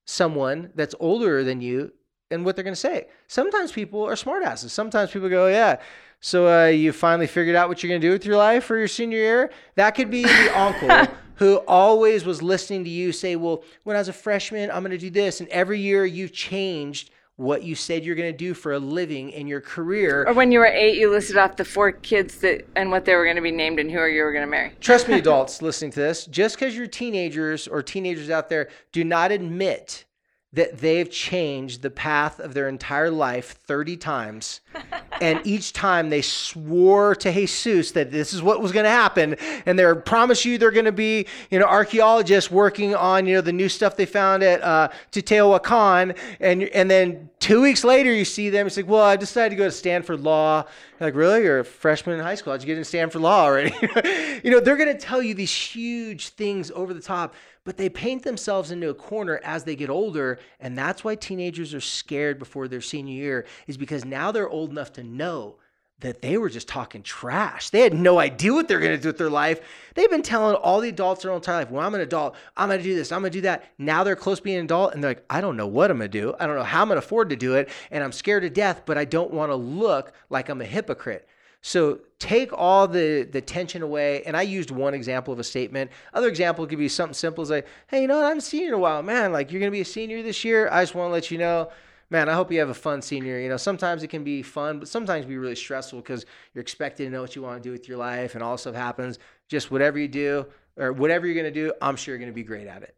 someone 0.04 0.72
that's 0.74 0.94
older 1.00 1.42
than 1.42 1.62
you 1.62 1.92
and 2.30 2.44
what 2.44 2.54
they're 2.54 2.64
going 2.64 2.74
to 2.74 2.80
say. 2.80 3.06
Sometimes 3.26 3.72
people 3.72 4.04
are 4.04 4.14
smartasses. 4.14 4.70
Sometimes 4.70 5.10
people 5.10 5.30
go, 5.30 5.46
yeah. 5.46 5.80
So 6.20 6.48
uh, 6.48 6.66
you 6.66 6.92
finally 6.92 7.26
figured 7.26 7.56
out 7.56 7.70
what 7.70 7.82
you're 7.82 7.88
going 7.88 8.02
to 8.02 8.06
do 8.06 8.12
with 8.12 8.26
your 8.26 8.36
life 8.36 8.64
for 8.64 8.76
your 8.76 8.88
senior 8.88 9.16
year? 9.16 9.50
That 9.76 9.92
could 9.92 10.10
be 10.10 10.24
the 10.24 10.52
uncle 10.58 11.14
who 11.36 11.56
always 11.66 12.24
was 12.24 12.42
listening 12.42 12.84
to 12.84 12.90
you 12.90 13.12
say, 13.12 13.36
well, 13.36 13.62
when 13.82 13.96
I 13.96 14.00
was 14.00 14.08
a 14.08 14.12
freshman, 14.12 14.70
I'm 14.70 14.82
going 14.82 14.92
to 14.92 14.98
do 14.98 15.10
this. 15.10 15.40
And 15.40 15.48
every 15.48 15.80
year 15.80 16.06
you 16.06 16.28
changed 16.28 17.10
what 17.36 17.64
you 17.64 17.74
said 17.74 18.04
you're 18.04 18.14
going 18.14 18.32
to 18.32 18.36
do 18.36 18.54
for 18.54 18.72
a 18.72 18.78
living 18.78 19.30
in 19.30 19.46
your 19.46 19.60
career. 19.60 20.24
Or 20.28 20.34
when 20.34 20.52
you 20.52 20.60
were 20.60 20.66
eight, 20.66 20.96
you 20.98 21.10
listed 21.10 21.36
off 21.36 21.56
the 21.56 21.64
four 21.64 21.90
kids 21.90 22.36
that 22.38 22.66
and 22.76 22.90
what 22.90 23.04
they 23.04 23.14
were 23.16 23.24
going 23.24 23.36
to 23.36 23.42
be 23.42 23.50
named 23.50 23.80
and 23.80 23.90
who 23.90 24.04
you 24.06 24.22
were 24.22 24.32
going 24.32 24.44
to 24.44 24.50
marry. 24.50 24.72
Trust 24.80 25.08
me, 25.08 25.14
adults 25.18 25.60
listening 25.60 25.90
to 25.92 26.00
this, 26.00 26.26
just 26.26 26.56
because 26.56 26.76
you're 26.76 26.86
teenagers 26.86 27.66
or 27.66 27.82
teenagers 27.82 28.30
out 28.30 28.48
there 28.48 28.68
do 28.92 29.02
not 29.02 29.32
admit 29.32 30.04
that 30.52 30.78
they've 30.78 31.10
changed 31.10 31.82
the 31.82 31.90
path 31.90 32.38
of 32.38 32.54
their 32.54 32.68
entire 32.68 33.10
life 33.10 33.58
30 33.66 33.96
times. 33.96 34.60
and 35.20 35.40
each 35.44 35.72
time 35.72 36.10
they 36.10 36.22
swore 36.22 37.14
to 37.16 37.30
Jesus 37.30 37.92
that 37.92 38.10
this 38.10 38.32
is 38.32 38.42
what 38.42 38.60
was 38.60 38.72
going 38.72 38.84
to 38.84 38.90
happen. 38.90 39.36
And 39.66 39.78
they 39.78 39.94
promise 39.94 40.44
you 40.44 40.58
they're 40.58 40.70
going 40.70 40.84
to 40.84 40.92
be, 40.92 41.26
you 41.50 41.58
know, 41.58 41.66
archaeologists 41.66 42.50
working 42.50 42.94
on, 42.94 43.26
you 43.26 43.34
know, 43.34 43.40
the 43.40 43.52
new 43.52 43.68
stuff 43.68 43.96
they 43.96 44.06
found 44.06 44.42
at 44.42 44.62
uh, 44.62 44.88
Teotihuacan. 45.12 46.16
And, 46.40 46.62
and 46.64 46.90
then 46.90 47.28
two 47.38 47.62
weeks 47.62 47.84
later, 47.84 48.12
you 48.12 48.24
see 48.24 48.50
them. 48.50 48.66
It's 48.66 48.76
like, 48.76 48.88
well, 48.88 49.02
I 49.02 49.16
decided 49.16 49.50
to 49.50 49.56
go 49.56 49.64
to 49.64 49.70
Stanford 49.70 50.20
Law. 50.20 50.64
You're 50.98 51.08
like, 51.08 51.14
really? 51.14 51.42
You're 51.42 51.60
a 51.60 51.64
freshman 51.64 52.18
in 52.18 52.24
high 52.24 52.34
school. 52.34 52.52
How'd 52.52 52.62
you 52.62 52.66
get 52.66 52.76
into 52.76 52.84
Stanford 52.84 53.22
Law 53.22 53.44
already? 53.44 53.74
you 54.44 54.50
know, 54.50 54.60
they're 54.60 54.76
going 54.76 54.92
to 54.92 54.98
tell 54.98 55.22
you 55.22 55.34
these 55.34 55.54
huge 55.54 56.30
things 56.30 56.70
over 56.70 56.94
the 56.94 57.00
top, 57.00 57.34
but 57.64 57.76
they 57.76 57.88
paint 57.88 58.22
themselves 58.22 58.70
into 58.70 58.90
a 58.90 58.94
corner 58.94 59.40
as 59.42 59.64
they 59.64 59.74
get 59.74 59.90
older. 59.90 60.38
And 60.60 60.76
that's 60.76 61.02
why 61.02 61.14
teenagers 61.14 61.74
are 61.74 61.80
scared 61.80 62.38
before 62.38 62.68
their 62.68 62.80
senior 62.80 63.14
year, 63.14 63.46
is 63.66 63.76
because 63.76 64.04
now 64.04 64.30
they're 64.30 64.48
old 64.48 64.70
enough 64.70 64.92
to 64.94 65.02
know 65.02 65.56
that 66.00 66.20
they 66.20 66.36
were 66.36 66.50
just 66.50 66.68
talking 66.68 67.02
trash. 67.02 67.70
They 67.70 67.80
had 67.80 67.94
no 67.94 68.18
idea 68.18 68.52
what 68.52 68.68
they're 68.68 68.80
going 68.80 68.96
to 68.96 69.00
do 69.00 69.08
with 69.08 69.16
their 69.16 69.30
life. 69.30 69.60
They've 69.94 70.10
been 70.10 70.22
telling 70.22 70.56
all 70.56 70.80
the 70.80 70.88
adults 70.90 71.22
their 71.22 71.32
entire 71.32 71.60
life, 71.60 71.70
well, 71.70 71.86
I'm 71.86 71.94
an 71.94 72.02
adult. 72.02 72.34
I'm 72.56 72.68
going 72.68 72.80
to 72.80 72.84
do 72.84 72.94
this. 72.94 73.10
I'm 73.10 73.22
going 73.22 73.32
to 73.32 73.38
do 73.38 73.42
that. 73.42 73.64
Now 73.78 74.04
they're 74.04 74.16
close 74.16 74.38
to 74.38 74.44
being 74.44 74.58
an 74.58 74.64
adult 74.64 74.92
and 74.92 75.02
they're 75.02 75.12
like, 75.12 75.24
I 75.30 75.40
don't 75.40 75.56
know 75.56 75.68
what 75.68 75.90
I'm 75.90 75.98
going 75.98 76.10
to 76.10 76.20
do. 76.20 76.34
I 76.38 76.46
don't 76.46 76.56
know 76.56 76.64
how 76.64 76.82
I'm 76.82 76.88
going 76.88 77.00
to 77.00 77.04
afford 77.04 77.30
to 77.30 77.36
do 77.36 77.54
it. 77.54 77.70
And 77.90 78.04
I'm 78.04 78.12
scared 78.12 78.42
to 78.42 78.50
death, 78.50 78.82
but 78.84 78.98
I 78.98 79.04
don't 79.04 79.32
want 79.32 79.50
to 79.50 79.56
look 79.56 80.12
like 80.28 80.48
I'm 80.48 80.60
a 80.60 80.66
hypocrite. 80.66 81.26
So 81.66 82.00
take 82.18 82.52
all 82.52 82.86
the, 82.86 83.22
the 83.22 83.40
tension 83.40 83.80
away. 83.80 84.22
And 84.24 84.36
I 84.36 84.42
used 84.42 84.70
one 84.70 84.92
example 84.92 85.32
of 85.32 85.38
a 85.38 85.44
statement. 85.44 85.90
Other 86.12 86.28
example 86.28 86.66
could 86.66 86.76
be 86.76 86.90
something 86.90 87.14
simple 87.14 87.40
as 87.40 87.48
like, 87.48 87.66
hey, 87.86 88.02
you 88.02 88.06
know 88.06 88.16
what? 88.16 88.26
I 88.26 88.28
haven't 88.28 88.42
seen 88.42 88.64
you 88.64 88.68
in 88.68 88.74
a 88.74 88.78
while. 88.78 89.02
Man, 89.02 89.32
like 89.32 89.50
you're 89.50 89.60
going 89.60 89.72
to 89.72 89.74
be 89.74 89.80
a 89.80 89.84
senior 89.86 90.22
this 90.22 90.44
year. 90.44 90.68
I 90.70 90.82
just 90.82 90.94
want 90.94 91.08
to 91.08 91.12
let 91.12 91.30
you 91.30 91.38
know, 91.38 91.70
man, 92.10 92.28
I 92.28 92.34
hope 92.34 92.52
you 92.52 92.58
have 92.58 92.68
a 92.68 92.74
fun 92.74 93.00
senior. 93.00 93.38
You 93.38 93.48
know, 93.48 93.56
sometimes 93.56 94.02
it 94.02 94.08
can 94.08 94.22
be 94.22 94.42
fun, 94.42 94.78
but 94.78 94.88
sometimes 94.88 95.24
be 95.24 95.38
really 95.38 95.54
stressful 95.54 96.00
because 96.00 96.26
you're 96.52 96.60
expected 96.60 97.06
to 97.06 97.10
know 97.10 97.22
what 97.22 97.34
you 97.34 97.40
want 97.40 97.62
to 97.62 97.66
do 97.66 97.72
with 97.72 97.88
your 97.88 97.96
life 97.96 98.34
and 98.34 98.44
all 98.44 98.58
stuff 98.58 98.74
happens. 98.74 99.18
Just 99.48 99.70
whatever 99.70 99.98
you 99.98 100.06
do 100.08 100.44
or 100.76 100.92
whatever 100.92 101.24
you're 101.26 101.34
going 101.34 101.50
to 101.50 101.50
do, 101.50 101.72
I'm 101.80 101.96
sure 101.96 102.12
you're 102.12 102.18
going 102.18 102.30
to 102.30 102.34
be 102.34 102.42
great 102.42 102.66
at 102.66 102.82
it. 102.82 102.94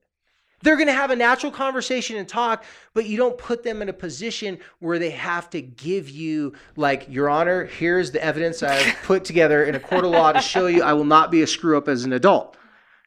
They're 0.62 0.76
going 0.76 0.88
to 0.88 0.94
have 0.94 1.10
a 1.10 1.16
natural 1.16 1.52
conversation 1.52 2.16
and 2.16 2.26
talk, 2.26 2.64
but 2.94 3.06
you 3.06 3.16
don't 3.16 3.36
put 3.36 3.62
them 3.62 3.82
in 3.82 3.88
a 3.88 3.92
position 3.92 4.58
where 4.78 4.98
they 4.98 5.10
have 5.10 5.50
to 5.50 5.60
give 5.60 6.08
you, 6.08 6.54
like, 6.76 7.06
Your 7.08 7.28
Honor, 7.28 7.66
here's 7.66 8.10
the 8.10 8.24
evidence 8.24 8.62
I've 8.62 8.96
put 9.02 9.24
together 9.24 9.64
in 9.64 9.74
a 9.74 9.80
court 9.80 10.04
of 10.04 10.12
law 10.12 10.32
to 10.32 10.40
show 10.40 10.66
you 10.66 10.82
I 10.82 10.94
will 10.94 11.04
not 11.04 11.30
be 11.30 11.42
a 11.42 11.46
screw 11.46 11.76
up 11.76 11.88
as 11.88 12.04
an 12.04 12.12
adult. 12.12 12.56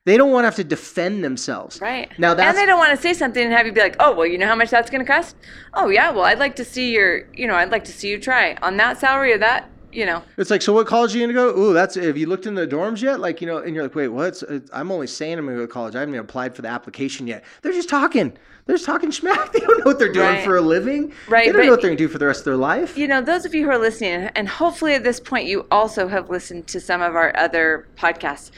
They 0.06 0.15
don't 0.15 0.32
want 0.32 0.44
to 0.44 0.48
have 0.48 0.56
to 0.56 0.63
defend 0.63 1.24
themselves. 1.24 1.82
Right. 1.82 2.10
Now 2.18 2.34
that's 2.34 2.48
and 2.48 2.58
they 2.58 2.65
don't 2.65 2.79
want 2.79 2.96
to 2.96 3.01
say 3.01 3.13
something 3.13 3.44
and 3.44 3.51
have 3.51 3.65
you 3.65 3.74
be 3.74 3.82
like, 3.82 3.98
oh, 4.00 4.15
well, 4.15 4.25
you 4.25 4.38
know 4.38 4.48
how 4.48 4.56
much 4.56 4.70
that's 4.70 4.89
going 4.89 5.06
to 5.06 5.12
cost? 5.12 5.36
Oh, 5.74 5.89
yeah. 5.89 6.12
Well, 6.12 6.24
I'd 6.24 6.39
like 6.39 6.56
to 6.56 6.65
see 6.65 6.94
your, 6.94 7.27
you 7.34 7.48
know, 7.48 7.56
I'd 7.56 7.72
like 7.72 7.84
to 7.86 7.91
see 7.91 8.10
you 8.10 8.20
try 8.20 8.56
on 8.62 8.77
that 8.77 9.00
salary 9.00 9.34
or 9.34 9.38
that, 9.39 9.70
you 9.91 10.05
know. 10.05 10.24
It's 10.38 10.50
like, 10.50 10.62
so 10.62 10.74
what 10.74 10.88
college 10.88 11.15
are 11.15 11.17
you 11.19 11.24
gonna 11.25 11.34
go? 11.34 11.58
Ooh, 11.58 11.74
that's 11.74 11.96
have 11.96 12.17
you 12.17 12.27
looked 12.27 12.46
in 12.46 12.55
the 12.55 12.67
dorms 12.67 13.01
yet? 13.01 13.19
Like, 13.19 13.41
you 13.41 13.48
know, 13.48 13.58
and 13.58 13.74
you're 13.74 13.84
like, 13.84 13.96
wait, 13.96 14.10
what? 14.10 14.41
I'm 14.74 14.91
only 14.91 15.08
saying 15.08 15.38
I'm 15.38 15.46
gonna 15.46 15.58
go 15.58 15.65
to 15.65 15.72
college. 15.72 15.96
I 15.96 16.00
haven't 16.00 16.13
even 16.15 16.25
applied 16.25 16.55
for 16.55 16.62
the 16.62 16.67
application 16.67 17.27
yet. 17.27 17.43
They're 17.62 17.72
just 17.74 17.89
talking. 17.89 18.34
They're 18.65 18.75
just 18.75 18.86
talking 18.86 19.10
schmack. 19.10 19.51
They 19.53 19.60
don't 19.60 19.79
know 19.79 19.86
what 19.86 19.98
they're 20.00 20.12
doing 20.13 20.27
Right. 20.27 20.43
for 20.43 20.58
a 20.58 20.62
living. 20.62 21.12
Right, 21.27 21.46
They 21.48 21.51
don't 21.51 21.65
know 21.65 21.72
what 21.72 21.81
they're 21.81 21.89
gonna 21.89 21.98
do 21.98 22.08
for 22.08 22.19
the 22.19 22.27
rest 22.27 22.41
of 22.41 22.46
their 22.46 22.55
life. 22.58 22.98
You 22.98 23.08
know, 23.08 23.22
those 23.22 23.46
of 23.46 23.55
you 23.55 23.65
who 23.65 23.72
are 23.72 23.79
listening, 23.79 24.29
and 24.36 24.48
hopefully 24.48 24.93
at 24.93 25.03
this 25.03 25.19
point 25.19 25.48
you 25.48 25.65
also 25.72 26.08
have 26.08 26.29
listened 26.29 26.67
to 26.67 26.79
some 26.79 27.01
of 27.01 27.15
our 27.15 27.36
other 27.36 27.88
podcasts. 27.98 28.51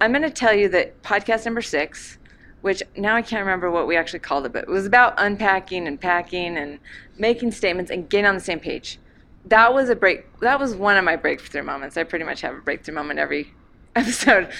I'm 0.00 0.10
going 0.10 0.22
to 0.22 0.30
tell 0.30 0.52
you 0.52 0.68
that 0.70 1.00
podcast 1.02 1.44
number 1.44 1.62
six, 1.62 2.18
which 2.62 2.82
now 2.96 3.14
I 3.14 3.22
can't 3.22 3.40
remember 3.40 3.70
what 3.70 3.86
we 3.86 3.96
actually 3.96 4.18
called 4.18 4.44
it, 4.44 4.52
but 4.52 4.64
it 4.64 4.68
was 4.68 4.86
about 4.86 5.14
unpacking 5.18 5.86
and 5.86 6.00
packing 6.00 6.58
and 6.58 6.80
making 7.16 7.52
statements 7.52 7.92
and 7.92 8.08
getting 8.08 8.26
on 8.26 8.34
the 8.34 8.40
same 8.40 8.58
page. 8.58 8.98
That 9.46 9.74
was 9.74 9.88
a 9.90 9.96
break. 9.96 10.40
That 10.40 10.58
was 10.58 10.74
one 10.74 10.96
of 10.96 11.04
my 11.04 11.16
breakthrough 11.16 11.62
moments. 11.62 11.96
I 11.96 12.04
pretty 12.04 12.24
much 12.24 12.40
have 12.40 12.54
a 12.54 12.60
breakthrough 12.60 12.94
moment 12.94 13.18
every 13.18 13.52
episode. 13.96 14.50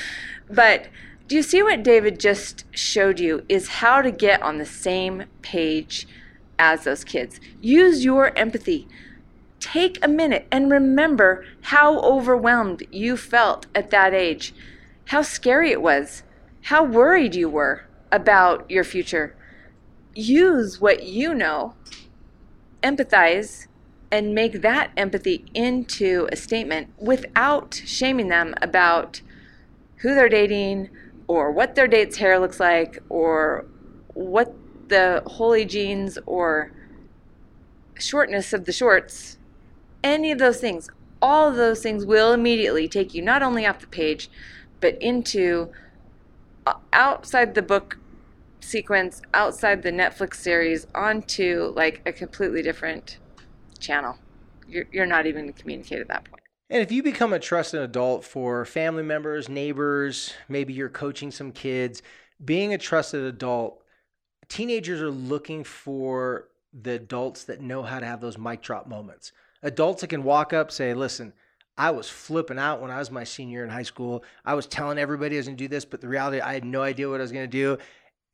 But 0.50 0.88
do 1.26 1.37
you 1.37 1.43
see 1.43 1.62
what 1.62 1.83
David 1.83 2.21
just 2.21 2.64
showed 2.73 3.19
you 3.19 3.45
is 3.49 3.69
how 3.69 4.03
to 4.03 4.11
get 4.11 4.43
on 4.43 4.59
the 4.59 4.67
same 4.67 5.25
page 5.41 6.07
as 6.59 6.85
those 6.85 7.03
kids? 7.03 7.41
Use 7.62 8.05
your 8.05 8.37
empathy. 8.37 8.87
Take 9.59 10.05
a 10.05 10.09
minute 10.09 10.47
and 10.53 10.71
remember 10.71 11.47
how 11.62 11.99
overwhelmed 12.00 12.83
you 12.91 13.17
felt 13.17 13.67
at 13.75 13.91
that 13.91 14.12
age, 14.12 14.55
how 15.07 15.23
scary 15.23 15.71
it 15.71 15.81
was, 15.81 16.25
how 16.64 16.85
worried 16.85 17.35
you 17.35 17.49
were 17.49 17.87
about 18.12 18.71
your 18.71 18.85
future. 18.85 19.35
Use 20.14 20.79
what 20.79 21.05
you 21.05 21.35
know, 21.35 21.75
empathize, 22.83 23.67
and 24.14 24.33
make 24.33 24.62
that 24.62 24.92
empathy 24.97 25.44
into 25.54 26.28
a 26.30 26.37
statement 26.37 26.88
without 26.99 27.83
shaming 27.85 28.28
them 28.28 28.54
about 28.62 29.21
who 29.97 30.14
they're 30.14 30.28
dating 30.28 30.88
or 31.26 31.50
what 31.50 31.75
their 31.75 31.88
date's 31.88 32.18
hair 32.18 32.38
looks 32.38 32.61
like 32.61 33.02
or 33.09 33.66
what 34.12 34.54
the 34.87 35.21
holy 35.26 35.64
jeans 35.64 36.16
or 36.26 36.71
shortness 37.99 38.52
of 38.52 38.66
the 38.66 38.73
shorts, 38.73 39.37
any 40.04 40.30
of 40.30 40.38
those 40.38 40.61
things, 40.61 40.88
all 41.21 41.49
of 41.49 41.56
those 41.56 41.83
things 41.83 42.06
will 42.06 42.33
immediately 42.33 42.87
take 42.87 43.14
you 43.14 43.21
not 43.21 43.42
only 43.42 43.66
off 43.66 43.80
the 43.80 43.87
page, 43.88 44.30
but 44.80 44.97
into 45.02 45.73
outside 46.92 47.56
the 47.56 47.62
book 47.62 47.99
sequence, 48.61 49.23
outside 49.35 49.83
the 49.83 49.90
Netflix 49.90 50.35
series, 50.35 50.87
onto 50.94 51.73
like 51.75 52.00
a 52.06 52.12
completely 52.12 52.62
different 52.62 53.18
channel. 53.85 54.17
You're, 54.67 54.87
you're 54.93 55.07
not 55.07 55.26
even 55.26 55.43
going 55.43 55.53
to 55.53 55.61
communicate 55.61 56.00
at 56.00 56.09
that 56.09 56.25
point. 56.25 56.43
And 56.71 56.83
if 56.83 56.91
you 56.91 57.03
become 57.03 57.33
a 57.33 57.38
trusted 57.38 57.81
adult 57.81 58.25
for 58.25 58.64
family 58.64 59.03
members, 59.03 59.49
neighbors, 59.49 60.33
maybe 60.49 60.73
you're 60.73 60.88
coaching 60.88 61.31
some 61.31 61.53
kids, 61.53 62.03
being 62.43 62.73
a 62.73 62.79
trusted 62.79 63.23
adult, 63.23 63.83
teenagers 64.49 65.00
are 65.00 65.11
looking 65.11 65.62
for 65.62 66.49
the 66.73 66.93
adults 66.93 67.45
that 67.45 67.61
know 67.61 67.83
how 67.83 68.00
to 68.00 68.07
have 68.07 68.21
those 68.21 68.38
mic 68.38 68.62
drop 68.62 68.87
moments. 68.87 69.33
Adults 69.62 70.00
that 70.00 70.09
can 70.09 70.25
walk 70.25 70.53
up, 70.53 70.71
say, 70.71 70.95
listen, 70.95 71.33
I 71.76 71.91
was 71.91 72.09
flipping 72.09 72.59
out 72.59 72.81
when 72.81 72.91
I 72.91 72.99
was 72.99 73.11
my 73.11 73.25
senior 73.25 73.64
in 73.64 73.71
high 73.71 73.83
school. 73.83 74.25
I 74.45 74.55
was 74.55 74.67
telling 74.67 74.99
everybody 74.99 75.37
I 75.37 75.38
was 75.38 75.47
going 75.47 75.57
to 75.57 75.64
do 75.64 75.69
this, 75.69 75.85
but 75.85 76.00
the 76.00 76.09
reality, 76.09 76.41
I 76.41 76.55
had 76.55 76.64
no 76.64 76.83
idea 76.83 77.09
what 77.09 77.21
I 77.21 77.25
was 77.25 77.33
going 77.33 77.49
to 77.49 77.76
do. 77.76 77.79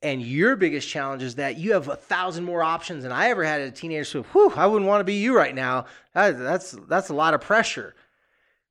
And 0.02 0.23
your 0.23 0.57
biggest 0.57 0.88
challenge 0.88 1.23
is 1.23 1.35
that 1.35 1.59
you 1.59 1.73
have 1.75 1.88
a 1.88 1.97
thousand 1.97 2.45
more 2.45 2.62
options 2.62 3.02
than 3.02 3.12
I 3.12 3.28
ever 3.28 3.45
had 3.45 3.61
as 3.61 3.69
a 3.69 3.73
teenager. 3.73 4.04
So, 4.04 4.23
whew, 4.23 4.52
I 4.57 4.66
wouldn't 4.66 4.88
want 4.88 5.00
to 5.00 5.04
be 5.04 5.14
you 5.14 5.37
right 5.37 5.54
now. 5.54 5.87
That, 6.14 6.38
that's 6.38 6.73
that's 6.88 7.11
a 7.11 7.14
lot 7.14 7.35
of 7.35 7.42
pressure. 7.42 7.95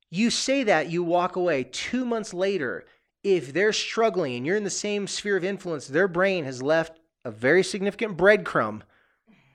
You 0.10 0.32
say 0.32 0.64
that, 0.64 0.90
you 0.90 1.04
walk 1.04 1.36
away. 1.36 1.66
Two 1.66 2.04
months 2.04 2.34
later, 2.34 2.86
if 3.24 3.54
they're 3.54 3.74
struggling 3.74 4.36
and 4.36 4.46
you're 4.46 4.56
in 4.56 4.64
the 4.64 4.72
same 4.72 5.06
sphere 5.06 5.38
of 5.38 5.44
influence, 5.44 5.88
their 5.88 6.08
brain 6.08 6.46
has 6.46 6.64
left 6.64 7.00
a 7.24 7.30
very 7.30 7.64
significant 7.64 8.18
breadcrumb 8.18 8.82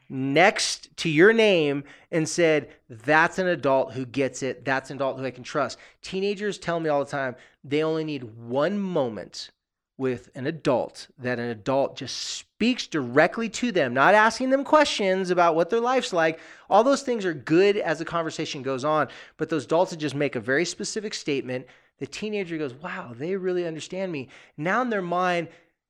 next 0.08 0.96
to 0.98 1.08
your 1.08 1.32
name 1.32 1.82
and 2.12 2.28
said, 2.28 2.68
That's 2.88 3.38
an 3.38 3.48
adult 3.48 3.94
who 3.94 4.06
gets 4.06 4.44
it. 4.44 4.64
That's 4.64 4.90
an 4.90 4.96
adult 4.96 5.18
who 5.18 5.24
I 5.24 5.32
can 5.32 5.42
trust. 5.42 5.78
Teenagers 6.02 6.58
tell 6.58 6.78
me 6.78 6.88
all 6.88 7.04
the 7.04 7.10
time 7.10 7.34
they 7.64 7.82
only 7.82 8.04
need 8.04 8.24
one 8.24 8.78
moment 8.78 9.50
with 9.96 10.28
an 10.34 10.46
adult 10.46 11.06
that 11.18 11.38
an 11.38 11.50
adult 11.50 11.96
just 11.96 12.16
speaks 12.16 12.86
directly 12.86 13.48
to 13.48 13.70
them, 13.70 13.94
not 13.94 14.14
asking 14.14 14.50
them 14.50 14.64
questions 14.64 15.30
about 15.30 15.54
what 15.54 15.70
their 15.70 15.80
life's 15.80 16.12
like. 16.12 16.40
All 16.68 16.82
those 16.82 17.02
things 17.02 17.24
are 17.24 17.34
good 17.34 17.76
as 17.76 17.98
the 17.98 18.04
conversation 18.04 18.62
goes 18.62 18.84
on, 18.84 19.08
but 19.36 19.48
those 19.48 19.66
adults 19.66 19.94
just 19.96 20.14
make 20.14 20.34
a 20.34 20.40
very 20.40 20.64
specific 20.64 21.14
statement, 21.14 21.66
the 21.98 22.06
teenager 22.06 22.58
goes, 22.58 22.74
Wow, 22.74 23.12
they 23.16 23.36
really 23.36 23.66
understand 23.66 24.10
me. 24.10 24.28
Now 24.56 24.82
in 24.82 24.90
their 24.90 25.02
mind, 25.02 25.48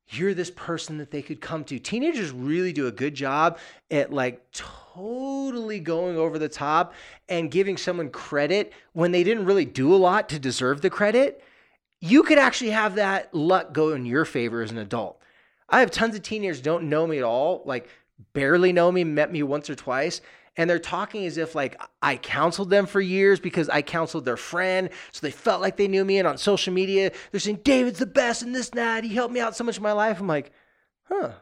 you're 0.09 0.35
this 0.35 0.51
person 0.51 0.99
that 0.99 1.11
they 1.11 1.23
could 1.23 1.41
come 1.41 1.65
to. 1.65 1.79
Teenagers 1.79 2.31
really 2.31 2.75
do 2.75 2.87
a 2.87 2.93
good 2.93 3.15
job 3.15 3.59
at 3.91 4.13
like 4.13 4.45
totally 4.53 5.81
going 5.81 6.19
over 6.19 6.39
the 6.39 6.49
top 6.49 6.93
and 7.31 7.51
giving 7.51 7.79
someone 7.79 8.11
credit 8.11 8.75
when 8.93 9.13
they 9.13 9.25
didn't 9.25 9.47
really 9.47 9.65
do 9.65 9.95
a 9.95 9.97
lot 9.97 10.29
to 10.29 10.39
deserve 10.39 10.83
the 10.83 10.91
credit 10.91 11.43
you 12.05 12.23
could 12.23 12.37
actually 12.37 12.71
have 12.71 12.97
that 12.97 13.33
luck 13.35 13.73
go 13.73 13.95
in 13.95 14.05
your 14.05 14.27
favor 14.27 14.61
as 14.61 14.71
an 14.71 14.77
adult. 14.77 15.19
I 15.71 15.81
have 15.81 15.91
tons 15.91 16.15
of 16.15 16.23
teenagers 16.23 16.61
don't 16.61 16.91
know 16.91 17.07
me 17.07 17.17
at 17.17 17.25
all, 17.25 17.63
like 17.65 17.89
barely 18.35 18.75
know 18.75 18.93
me, 18.93 19.05
met 19.05 19.33
me 19.33 19.43
once 19.43 19.71
or 19.71 19.75
twice, 19.75 20.21
and 20.59 20.69
they're 20.69 20.79
talking 20.79 21.25
as 21.25 21.39
if 21.39 21.55
like 21.55 21.81
I 22.03 22.17
counseled 22.17 22.69
them 22.69 22.85
for 22.85 23.01
years 23.01 23.41
because 23.41 23.71
I 23.71 23.81
counseled 23.81 24.27
their 24.27 24.37
friend, 24.37 24.91
so 25.13 25.21
they 25.27 25.31
felt 25.31 25.63
like 25.63 25.79
they 25.79 25.89
knew 25.89 26.05
me. 26.05 26.19
And 26.19 26.29
on 26.29 26.37
social 26.37 26.75
media, 26.75 27.11
they're 27.31 27.41
saying 27.41 27.61
David's 27.65 28.01
the 28.01 28.07
best 28.07 28.43
and 28.43 28.55
this 28.55 28.69
and 28.69 28.79
that. 28.79 29.05
He 29.05 29.15
helped 29.15 29.33
me 29.33 29.41
out 29.41 29.57
so 29.57 29.65
much 29.65 29.79
in 29.79 29.83
my 29.83 29.93
life. 29.93 30.21
I'm 30.21 30.27
like, 30.27 30.53
huh, 31.05 31.33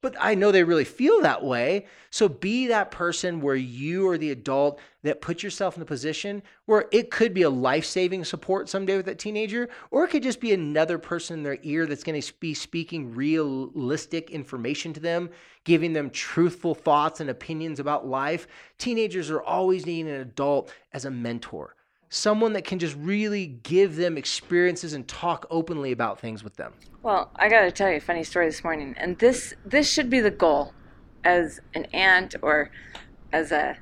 but 0.00 0.14
I 0.20 0.34
know 0.34 0.52
they 0.52 0.62
really 0.62 0.84
feel 0.84 1.20
that 1.22 1.42
way. 1.42 1.86
So 2.10 2.28
be 2.28 2.68
that 2.68 2.90
person 2.90 3.40
where 3.40 3.56
you 3.56 4.08
are 4.08 4.18
the 4.18 4.30
adult 4.30 4.80
that 5.02 5.20
puts 5.20 5.42
yourself 5.42 5.76
in 5.76 5.82
a 5.82 5.86
position 5.86 6.42
where 6.66 6.86
it 6.92 7.10
could 7.10 7.34
be 7.34 7.42
a 7.42 7.50
life 7.50 7.84
saving 7.84 8.24
support 8.24 8.68
someday 8.68 8.96
with 8.96 9.06
that 9.06 9.18
teenager, 9.18 9.68
or 9.90 10.04
it 10.04 10.10
could 10.10 10.22
just 10.22 10.40
be 10.40 10.52
another 10.52 10.98
person 10.98 11.38
in 11.38 11.42
their 11.42 11.58
ear 11.62 11.86
that's 11.86 12.04
going 12.04 12.20
to 12.20 12.32
be 12.40 12.54
speaking 12.54 13.14
realistic 13.14 14.30
information 14.30 14.92
to 14.92 15.00
them, 15.00 15.30
giving 15.64 15.92
them 15.92 16.10
truthful 16.10 16.74
thoughts 16.74 17.20
and 17.20 17.30
opinions 17.30 17.80
about 17.80 18.06
life. 18.06 18.46
Teenagers 18.78 19.30
are 19.30 19.42
always 19.42 19.84
needing 19.84 20.08
an 20.12 20.20
adult 20.20 20.72
as 20.92 21.04
a 21.04 21.10
mentor 21.10 21.74
someone 22.10 22.52
that 22.54 22.64
can 22.64 22.78
just 22.78 22.96
really 22.96 23.46
give 23.62 23.96
them 23.96 24.16
experiences 24.16 24.92
and 24.92 25.06
talk 25.06 25.46
openly 25.50 25.92
about 25.92 26.18
things 26.18 26.42
with 26.42 26.56
them. 26.56 26.72
Well, 27.02 27.30
I 27.36 27.48
got 27.48 27.62
to 27.62 27.70
tell 27.70 27.90
you 27.90 27.96
a 27.96 28.00
funny 28.00 28.24
story 28.24 28.46
this 28.46 28.64
morning, 28.64 28.94
and 28.98 29.18
this 29.18 29.54
this 29.64 29.90
should 29.90 30.10
be 30.10 30.20
the 30.20 30.30
goal 30.30 30.72
as 31.24 31.60
an 31.74 31.84
aunt 31.86 32.34
or 32.42 32.70
as 33.32 33.52
a 33.52 33.76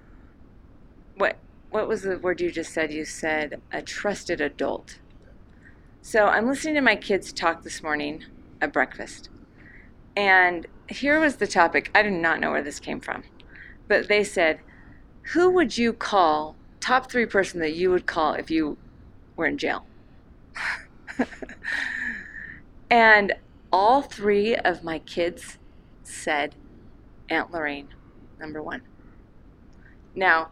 what 1.16 1.36
what 1.70 1.88
was 1.88 2.02
the 2.02 2.18
word 2.18 2.40
you 2.40 2.50
just 2.50 2.72
said? 2.72 2.92
You 2.92 3.04
said 3.04 3.60
a 3.72 3.82
trusted 3.82 4.40
adult. 4.40 4.98
So 6.02 6.26
I'm 6.26 6.46
listening 6.46 6.74
to 6.74 6.80
my 6.80 6.96
kids 6.96 7.32
talk 7.32 7.62
this 7.62 7.82
morning 7.82 8.24
at 8.60 8.72
breakfast. 8.72 9.28
And 10.16 10.66
here 10.88 11.18
was 11.18 11.36
the 11.36 11.46
topic. 11.46 11.90
I 11.94 12.02
did 12.02 12.12
not 12.12 12.40
know 12.40 12.52
where 12.52 12.62
this 12.62 12.80
came 12.80 13.00
from. 13.00 13.24
But 13.88 14.08
they 14.08 14.24
said, 14.24 14.60
"Who 15.32 15.50
would 15.50 15.76
you 15.76 15.92
call 15.92 16.56
top 16.86 17.10
three 17.10 17.26
person 17.26 17.58
that 17.58 17.74
you 17.74 17.90
would 17.90 18.06
call 18.06 18.34
if 18.34 18.48
you 18.48 18.76
were 19.34 19.46
in 19.46 19.58
jail. 19.58 19.84
and 22.90 23.32
all 23.72 24.02
three 24.02 24.54
of 24.54 24.84
my 24.84 25.00
kids 25.00 25.58
said 26.04 26.54
Aunt 27.28 27.50
Lorraine, 27.50 27.88
number 28.38 28.62
one. 28.62 28.82
Now, 30.14 30.50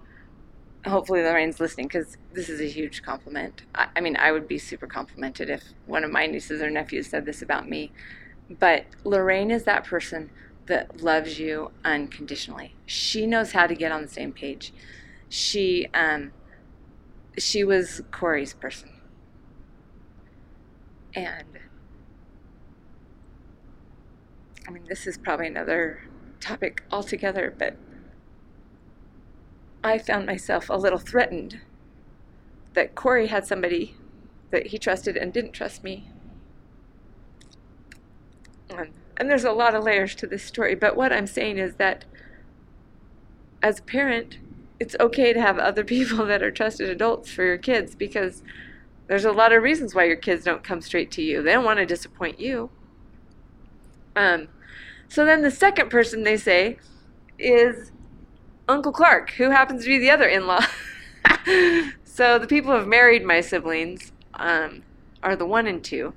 hopefully 0.85 1.23
Lorraine's 1.23 1.61
listening 1.61 1.87
because 1.87 2.17
this 2.33 2.49
is 2.49 2.61
a 2.61 2.69
huge 2.69 3.05
compliment. 3.05 3.63
I, 3.73 3.87
I, 3.95 4.01
mean, 4.01 4.17
I 4.17 4.33
would 4.33 4.49
be 4.49 4.59
super 4.59 4.89
complimented 4.89 5.49
if 5.49 5.63
one 5.87 6.03
of 6.03 6.11
my 6.11 6.27
nieces 6.27 6.61
or 6.61 6.69
nephews 6.69 7.07
said 7.07 7.27
this 7.27 7.43
about 7.43 7.69
me. 7.69 7.93
But 8.51 8.87
Lorraine 9.05 9.53
is 9.53 9.63
that 9.65 9.85
person 9.85 10.31
that 10.67 11.01
loves 11.01 11.39
you 11.39 11.71
unconditionally. 11.85 12.75
She 12.87 13.25
knows 13.25 13.53
how 13.53 13.69
to 13.69 13.75
get 13.77 13.93
on 13.93 14.03
the 14.03 14.09
same 14.09 14.33
page 14.33 14.73
she 15.35 15.89
um, 15.93 16.31
she 17.37 17.65
was 17.65 18.03
Corey's 18.13 18.55
person, 18.55 18.89
and 21.13 21.59
I 24.69 24.71
mean 24.71 24.85
this 24.89 25.09
is 25.09 25.19
probably 25.19 25.49
another 25.49 26.05
topic 26.39 26.85
altogether, 26.93 27.53
but 27.59 27.77
I 29.83 29.99
found 29.99 30.25
myself 30.25 30.71
a 30.71 30.77
little 30.77 31.01
threatened 31.01 31.61
that 32.75 32.95
Corey 32.95 33.27
had 33.27 33.45
somebody 33.45 33.97
that 34.53 34.69
he 34.69 34.79
trusted 34.79 35.17
and 35.17 35.33
didn't 35.33 35.53
trust 35.53 35.83
me. 35.83 36.11
Um, 38.71 38.91
and 39.17 39.29
there's 39.29 39.45
a 39.45 39.51
lot 39.51 39.75
of 39.75 39.83
layers 39.83 40.15
to 40.15 40.29
this 40.29 40.45
story, 40.45 40.77
but 40.77 40.95
what 40.95 41.13
I'm 41.13 41.27
saying 41.27 41.59
is 41.59 41.75
that 41.75 42.05
as 43.65 43.81
a 43.81 43.83
parent, 43.83 44.39
it's 44.85 44.97
okay 45.01 45.33
to 45.33 45.41
have 45.41 45.59
other 45.59 45.83
people 45.95 46.27
that 46.27 46.43
are 46.43 46.51
trusted 46.51 46.91
adults 46.91 47.31
for 47.31 47.43
your 47.43 47.59
kids 47.59 47.95
because 47.95 48.43
there's 49.07 49.25
a 49.25 49.33
lot 49.33 49.53
of 49.53 49.63
reasons 49.63 49.95
why 49.95 50.05
your 50.05 50.17
kids 50.17 50.45
don't 50.45 50.63
come 50.63 50.81
straight 50.83 51.11
to 51.13 51.23
you. 51.23 51.43
They 51.43 51.53
don't 51.53 51.65
want 51.65 51.79
to 51.79 51.87
disappoint 51.87 52.39
you. 52.39 52.71
Um, 54.15 54.49
so 55.09 55.25
then 55.25 55.43
the 55.43 55.51
second 55.51 55.91
person 55.91 56.23
they 56.23 56.37
say 56.37 56.79
is 57.39 57.93
Uncle 58.69 58.93
Clark, 58.93 59.31
who 59.33 59.51
happens 59.51 59.83
to 59.83 59.89
be 59.89 59.99
the 59.99 60.11
other 60.11 60.29
in 60.29 60.47
law. 60.47 60.65
so 62.05 62.39
the 62.39 62.47
people 62.47 62.71
who 62.71 62.79
have 62.79 62.87
married 62.87 63.25
my 63.25 63.41
siblings 63.41 64.13
um, 64.35 64.83
are 65.23 65.37
the 65.37 65.47
one 65.47 65.67
and 65.67 65.83
two. 65.83 66.15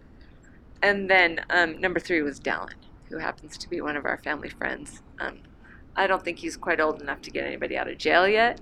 and 0.81 1.09
then 1.09 1.41
um, 1.49 1.79
number 1.79 1.99
three 1.99 2.21
was 2.21 2.39
Dallin, 2.39 2.73
who 3.09 3.17
happens 3.17 3.57
to 3.57 3.69
be 3.69 3.81
one 3.81 3.97
of 3.97 4.05
our 4.05 4.17
family 4.17 4.49
friends. 4.49 5.01
Um, 5.19 5.39
I 5.97 6.05
don't 6.05 6.23
think 6.23 6.37
he's 6.37 6.55
quite 6.55 6.79
old 6.79 7.01
enough 7.01 7.21
to 7.23 7.31
get 7.31 7.45
anybody 7.45 7.75
out 7.75 7.87
of 7.87 7.97
jail 7.97 8.27
yet, 8.27 8.61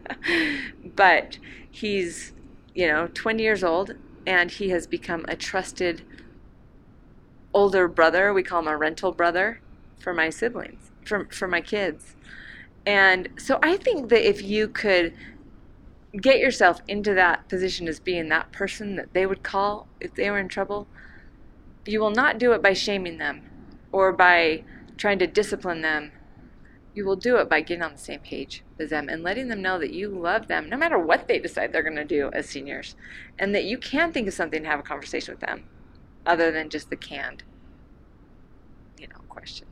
but 0.96 1.38
he's, 1.70 2.32
you 2.74 2.88
know, 2.88 3.08
20 3.12 3.42
years 3.42 3.62
old 3.62 3.94
and 4.26 4.50
he 4.50 4.70
has 4.70 4.86
become 4.86 5.26
a 5.28 5.36
trusted 5.36 6.02
older 7.52 7.86
brother. 7.86 8.32
We 8.32 8.42
call 8.42 8.60
him 8.60 8.68
a 8.68 8.76
rental 8.76 9.12
brother 9.12 9.60
for 9.98 10.14
my 10.14 10.30
siblings, 10.30 10.90
for, 11.04 11.26
for 11.26 11.46
my 11.46 11.60
kids. 11.60 12.16
And 12.86 13.28
so 13.36 13.58
I 13.62 13.76
think 13.76 14.08
that 14.08 14.26
if 14.26 14.42
you 14.42 14.66
could 14.66 15.12
get 16.20 16.38
yourself 16.38 16.80
into 16.88 17.12
that 17.12 17.48
position 17.50 17.86
as 17.86 18.00
being 18.00 18.30
that 18.30 18.50
person 18.50 18.96
that 18.96 19.12
they 19.12 19.26
would 19.26 19.42
call 19.42 19.88
if 20.00 20.14
they 20.14 20.30
were 20.30 20.38
in 20.38 20.48
trouble, 20.48 20.86
you 21.84 22.00
will 22.00 22.10
not 22.10 22.38
do 22.38 22.52
it 22.52 22.62
by 22.62 22.72
shaming 22.72 23.18
them 23.18 23.42
or 23.92 24.12
by 24.12 24.64
trying 24.96 25.18
to 25.18 25.26
discipline 25.26 25.82
them 25.82 26.12
you 26.96 27.04
will 27.04 27.14
do 27.14 27.36
it 27.36 27.48
by 27.48 27.60
getting 27.60 27.82
on 27.82 27.92
the 27.92 27.98
same 27.98 28.20
page 28.20 28.64
as 28.80 28.88
them 28.88 29.10
and 29.10 29.22
letting 29.22 29.48
them 29.48 29.60
know 29.60 29.78
that 29.78 29.92
you 29.92 30.08
love 30.08 30.48
them 30.48 30.68
no 30.68 30.78
matter 30.78 30.98
what 30.98 31.28
they 31.28 31.38
decide 31.38 31.70
they're 31.70 31.82
going 31.82 31.94
to 31.94 32.04
do 32.04 32.30
as 32.32 32.48
seniors 32.48 32.96
and 33.38 33.54
that 33.54 33.64
you 33.64 33.76
can 33.76 34.12
think 34.12 34.26
of 34.26 34.32
something 34.32 34.62
to 34.62 34.68
have 34.68 34.80
a 34.80 34.82
conversation 34.82 35.34
with 35.34 35.40
them 35.40 35.64
other 36.24 36.50
than 36.50 36.70
just 36.70 36.88
the 36.88 36.96
canned 36.96 37.44
you 38.98 39.06
know 39.06 39.16
question. 39.28 39.68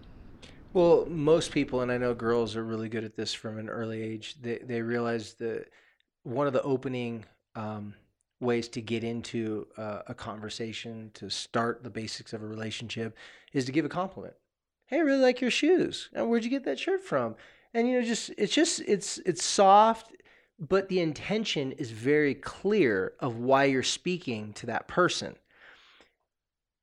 Well 0.75 1.07
most 1.09 1.51
people 1.51 1.81
and 1.81 1.91
i 1.91 1.97
know 1.97 2.15
girls 2.15 2.57
are 2.57 2.65
really 2.65 2.91
good 2.91 3.05
at 3.05 3.17
this 3.17 3.33
from 3.33 3.59
an 3.59 3.71
early 3.71 4.03
age 4.03 4.37
they, 4.43 4.59
they 4.59 4.83
realize 4.83 5.35
that 5.35 5.71
one 6.25 6.47
of 6.47 6.53
the 6.53 6.63
opening 6.63 7.25
um, 7.55 7.95
ways 8.41 8.69
to 8.69 8.83
get 8.83 9.03
into 9.03 9.67
uh, 9.79 10.03
a 10.09 10.15
conversation 10.15 11.11
to 11.15 11.31
start 11.31 11.83
the 11.83 11.91
basics 11.91 12.35
of 12.35 12.43
a 12.43 12.47
relationship 12.47 13.17
is 13.55 13.65
to 13.65 13.73
give 13.73 13.87
a 13.87 13.89
compliment 13.89 14.35
hey, 14.95 15.01
I 15.01 15.03
really 15.03 15.23
like 15.23 15.41
your 15.41 15.51
shoes. 15.51 16.09
And 16.13 16.29
where'd 16.29 16.45
you 16.45 16.51
get 16.51 16.65
that 16.67 16.79
shirt 16.79 17.03
from? 17.03 17.35
And 17.73 17.89
you 17.89 17.95
know, 17.95 18.07
just 18.07 18.31
it's 18.39 18.55
just 18.55 18.81
it's 18.87 19.19
it's 19.27 19.43
soft, 19.45 20.13
but 20.61 20.89
the 20.89 21.01
intention 21.01 21.73
is 21.73 21.91
very 21.91 22.35
clear 22.35 23.15
of 23.19 23.39
why 23.39 23.65
you're 23.65 23.83
speaking 23.83 24.53
to 24.55 24.67
that 24.67 24.87
person. 24.87 25.37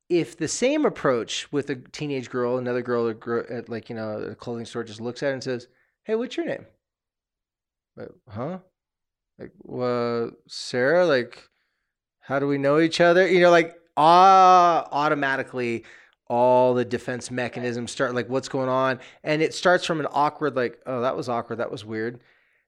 If 0.10 0.36
the 0.36 0.50
same 0.50 0.86
approach 0.86 1.50
with 1.53 1.70
a 1.70 1.75
teenage 1.75 2.30
girl, 2.30 2.58
another 2.58 2.82
girl 2.82 3.10
at 3.50 3.70
like 3.70 3.89
you 3.89 3.96
know 3.96 4.20
a 4.20 4.36
clothing 4.36 4.65
store 4.65 4.84
just 4.84 5.00
looks 5.00 5.24
at 5.24 5.30
it 5.30 5.34
and 5.34 5.44
says, 5.44 5.68
"Hey, 6.03 6.15
what's 6.15 6.36
your 6.36 6.46
name?" 6.46 6.65
Like, 7.96 8.10
huh? 8.27 8.60
Like, 9.39 9.51
well, 9.60 10.32
Sarah. 10.48 11.06
Like, 11.06 11.48
how 12.20 12.39
do 12.39 12.48
we 12.48 12.58
know 12.58 12.82
each 12.82 13.00
other? 13.00 13.25
You 13.25 13.39
know, 13.39 13.51
like 13.51 13.77
ah, 13.96 14.89
automatically 14.91 15.86
all 16.32 16.74
the 16.74 16.86
defense 16.86 17.30
mechanisms 17.30 17.92
start 17.92 18.16
like 18.16 18.30
what's 18.30 18.48
going 18.48 18.70
on? 18.70 19.02
And 19.22 19.42
it 19.42 19.54
starts 19.54 19.86
from 19.86 20.00
an 20.00 20.08
awkward 20.12 20.56
like 20.56 20.80
oh 20.86 21.02
that 21.02 21.18
was 21.18 21.28
awkward. 21.28 21.58
That 21.58 21.70
was 21.70 21.84
weird. 21.84 22.22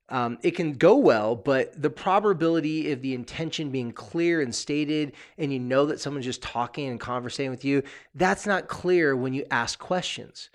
Um, 0.10 0.38
it 0.44 0.52
can 0.52 0.74
go 0.74 0.98
well 0.98 1.34
but 1.34 1.82
the 1.82 1.90
probability 1.90 2.92
of 2.92 3.02
the 3.02 3.14
intention 3.14 3.72
being 3.72 3.94
clear 3.94 4.42
and 4.42 4.54
stated 4.54 5.14
and 5.38 5.52
you 5.52 5.60
know 5.60 5.86
that 5.86 6.02
someone's 6.02 6.26
just 6.26 6.42
talking 6.42 6.90
and 6.90 7.00
conversating 7.00 7.52
with 7.52 7.64
you 7.64 7.84
that's 8.14 8.46
not 8.46 8.68
clear 8.68 9.16
when 9.16 9.34
you 9.34 9.46
ask 9.50 9.80
questions. 9.80 10.50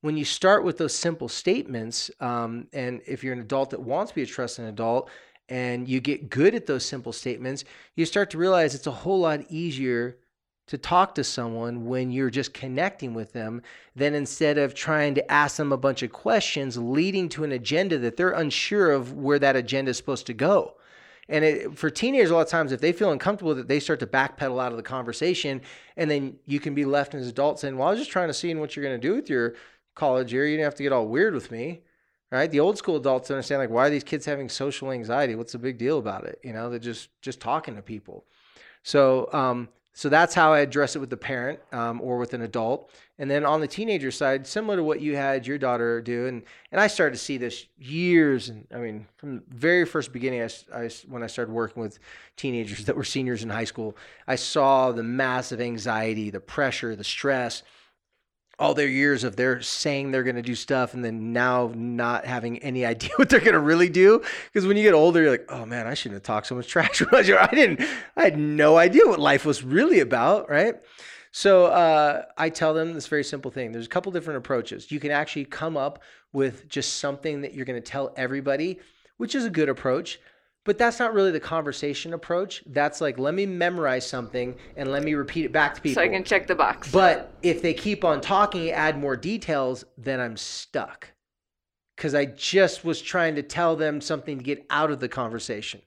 When 0.00 0.16
you 0.16 0.24
start 0.24 0.62
with 0.62 0.78
those 0.78 0.94
simple 0.94 1.28
statements 1.28 2.12
um, 2.20 2.68
and 2.72 3.02
if 3.08 3.24
you're 3.24 3.32
an 3.32 3.40
adult 3.40 3.70
that 3.70 3.82
wants 3.82 4.12
to 4.12 4.14
be 4.14 4.22
a 4.22 4.26
trusted 4.26 4.66
adult 4.66 5.10
and 5.48 5.88
you 5.88 6.00
get 6.00 6.30
good 6.30 6.54
at 6.54 6.66
those 6.66 6.84
simple 6.84 7.12
statements 7.12 7.64
you 7.96 8.06
start 8.06 8.30
to 8.30 8.38
realize 8.38 8.76
it's 8.76 8.86
a 8.86 8.92
whole 8.92 9.18
lot 9.18 9.40
easier 9.48 10.16
to 10.72 10.78
talk 10.78 11.14
to 11.14 11.22
someone 11.22 11.84
when 11.84 12.10
you're 12.10 12.30
just 12.30 12.54
connecting 12.54 13.12
with 13.12 13.34
them 13.34 13.60
than 13.94 14.14
instead 14.14 14.56
of 14.56 14.74
trying 14.74 15.14
to 15.14 15.30
ask 15.30 15.58
them 15.58 15.70
a 15.70 15.76
bunch 15.76 16.02
of 16.02 16.10
questions 16.10 16.78
leading 16.78 17.28
to 17.28 17.44
an 17.44 17.52
agenda 17.52 17.98
that 17.98 18.16
they're 18.16 18.30
unsure 18.30 18.90
of 18.90 19.12
where 19.12 19.38
that 19.38 19.54
agenda 19.54 19.90
is 19.90 19.98
supposed 19.98 20.24
to 20.24 20.32
go. 20.32 20.72
And 21.28 21.44
it, 21.44 21.76
for 21.76 21.90
teenagers, 21.90 22.30
a 22.30 22.34
lot 22.34 22.40
of 22.40 22.48
times, 22.48 22.72
if 22.72 22.80
they 22.80 22.92
feel 22.92 23.12
uncomfortable, 23.12 23.54
that 23.54 23.68
they 23.68 23.80
start 23.80 24.00
to 24.00 24.06
backpedal 24.06 24.62
out 24.62 24.72
of 24.72 24.78
the 24.78 24.82
conversation, 24.82 25.60
and 25.98 26.10
then 26.10 26.38
you 26.46 26.58
can 26.58 26.74
be 26.74 26.86
left 26.86 27.14
as 27.14 27.24
an 27.24 27.28
adult 27.28 27.60
saying, 27.60 27.76
"Well, 27.76 27.88
I 27.88 27.90
was 27.90 28.00
just 28.00 28.10
trying 28.10 28.28
to 28.28 28.34
see 28.34 28.54
what 28.54 28.74
you're 28.74 28.82
going 28.82 28.98
to 28.98 29.08
do 29.08 29.14
with 29.14 29.28
your 29.28 29.54
college 29.94 30.32
year. 30.32 30.46
You 30.46 30.56
didn't 30.56 30.64
have 30.64 30.74
to 30.76 30.82
get 30.82 30.92
all 30.92 31.06
weird 31.06 31.34
with 31.34 31.50
me." 31.50 31.82
Right? 32.30 32.50
The 32.50 32.60
old 32.60 32.78
school 32.78 32.96
adults 32.96 33.30
understand 33.30 33.60
like, 33.60 33.68
why 33.68 33.88
are 33.88 33.90
these 33.90 34.04
kids 34.04 34.24
having 34.24 34.48
social 34.48 34.90
anxiety? 34.90 35.34
What's 35.34 35.52
the 35.52 35.58
big 35.58 35.76
deal 35.76 35.98
about 35.98 36.24
it? 36.24 36.40
You 36.42 36.54
know, 36.54 36.70
they're 36.70 36.78
just 36.78 37.10
just 37.20 37.40
talking 37.40 37.76
to 37.76 37.82
people. 37.82 38.24
So 38.82 39.28
um, 39.34 39.68
so 39.94 40.08
that's 40.08 40.34
how 40.34 40.52
I 40.52 40.60
address 40.60 40.96
it 40.96 41.00
with 41.00 41.10
the 41.10 41.16
parent 41.16 41.60
um, 41.70 42.00
or 42.00 42.16
with 42.16 42.32
an 42.32 42.42
adult. 42.42 42.90
And 43.18 43.30
then 43.30 43.44
on 43.44 43.60
the 43.60 43.68
teenager 43.68 44.10
side, 44.10 44.46
similar 44.46 44.76
to 44.76 44.82
what 44.82 45.00
you 45.00 45.16
had 45.16 45.46
your 45.46 45.58
daughter 45.58 46.00
do, 46.00 46.26
and, 46.26 46.42
and 46.72 46.80
I 46.80 46.86
started 46.86 47.12
to 47.12 47.22
see 47.22 47.36
this 47.36 47.66
years, 47.78 48.48
and 48.48 48.66
I 48.74 48.78
mean, 48.78 49.06
from 49.18 49.36
the 49.36 49.42
very 49.50 49.84
first 49.84 50.12
beginning, 50.12 50.42
I, 50.42 50.48
I, 50.74 50.90
when 51.08 51.22
I 51.22 51.26
started 51.26 51.52
working 51.52 51.82
with 51.82 51.98
teenagers 52.36 52.86
that 52.86 52.96
were 52.96 53.04
seniors 53.04 53.42
in 53.42 53.50
high 53.50 53.64
school, 53.64 53.96
I 54.26 54.36
saw 54.36 54.92
the 54.92 55.02
massive 55.02 55.60
anxiety, 55.60 56.30
the 56.30 56.40
pressure, 56.40 56.96
the 56.96 57.04
stress 57.04 57.62
all 58.62 58.74
their 58.74 58.88
years 58.88 59.24
of 59.24 59.34
their 59.34 59.60
saying 59.60 60.12
they're 60.12 60.22
going 60.22 60.36
to 60.36 60.42
do 60.42 60.54
stuff 60.54 60.94
and 60.94 61.04
then 61.04 61.32
now 61.32 61.72
not 61.74 62.24
having 62.24 62.58
any 62.58 62.86
idea 62.94 63.10
what 63.16 63.28
they're 63.28 63.40
going 63.40 63.52
to 63.52 63.58
really 63.58 63.88
do. 63.88 64.22
Because 64.52 64.66
when 64.66 64.76
you 64.76 64.84
get 64.84 64.94
older 64.94 65.20
you're 65.22 65.30
like 65.32 65.46
oh 65.48 65.66
man 65.66 65.86
i 65.86 65.94
shouldn't 65.94 66.14
have 66.14 66.22
talked 66.22 66.46
so 66.46 66.54
much 66.54 66.68
trash 66.68 67.02
i 67.12 67.48
didn't 67.52 67.80
i 68.16 68.22
had 68.22 68.38
no 68.38 68.78
idea 68.78 69.06
what 69.06 69.18
life 69.18 69.44
was 69.44 69.62
really 69.62 70.00
about 70.00 70.48
right? 70.48 70.76
So 71.32 71.66
uh, 71.66 72.24
i 72.38 72.48
tell 72.50 72.72
them 72.72 72.94
this 72.94 73.08
very 73.08 73.24
simple 73.24 73.50
thing. 73.50 73.72
There's 73.72 73.86
a 73.86 73.90
couple 73.90 74.12
different 74.12 74.38
approaches. 74.38 74.92
You 74.92 75.00
can 75.00 75.10
actually 75.10 75.46
come 75.46 75.76
up 75.76 76.02
with 76.32 76.68
just 76.68 76.98
something 76.98 77.40
that 77.42 77.54
you're 77.54 77.66
going 77.66 77.82
to 77.82 77.90
tell 77.90 78.14
everybody 78.16 78.78
which 79.16 79.34
is 79.34 79.44
a 79.44 79.50
good 79.50 79.68
approach 79.68 80.18
but 80.64 80.78
that's 80.78 80.98
not 80.98 81.12
really 81.14 81.30
the 81.30 81.40
conversation 81.40 82.14
approach. 82.14 82.62
That's 82.66 83.00
like, 83.00 83.18
let 83.18 83.34
me 83.34 83.46
memorize 83.46 84.06
something 84.06 84.54
and 84.76 84.90
let 84.90 85.02
me 85.02 85.14
repeat 85.14 85.44
it 85.44 85.52
back 85.52 85.74
to 85.74 85.80
people. 85.80 86.00
So 86.00 86.02
I 86.02 86.08
can 86.08 86.24
check 86.24 86.46
the 86.46 86.54
box. 86.54 86.90
But 86.92 87.32
if 87.42 87.62
they 87.62 87.74
keep 87.74 88.04
on 88.04 88.20
talking, 88.20 88.70
add 88.70 88.98
more 88.98 89.16
details, 89.16 89.84
then 89.98 90.20
I'm 90.20 90.36
stuck. 90.36 91.08
Because 91.96 92.14
I 92.14 92.26
just 92.26 92.84
was 92.84 93.02
trying 93.02 93.34
to 93.34 93.42
tell 93.42 93.76
them 93.76 94.00
something 94.00 94.38
to 94.38 94.44
get 94.44 94.66
out 94.70 94.90
of 94.90 95.00
the 95.00 95.08
conversation. 95.08 95.82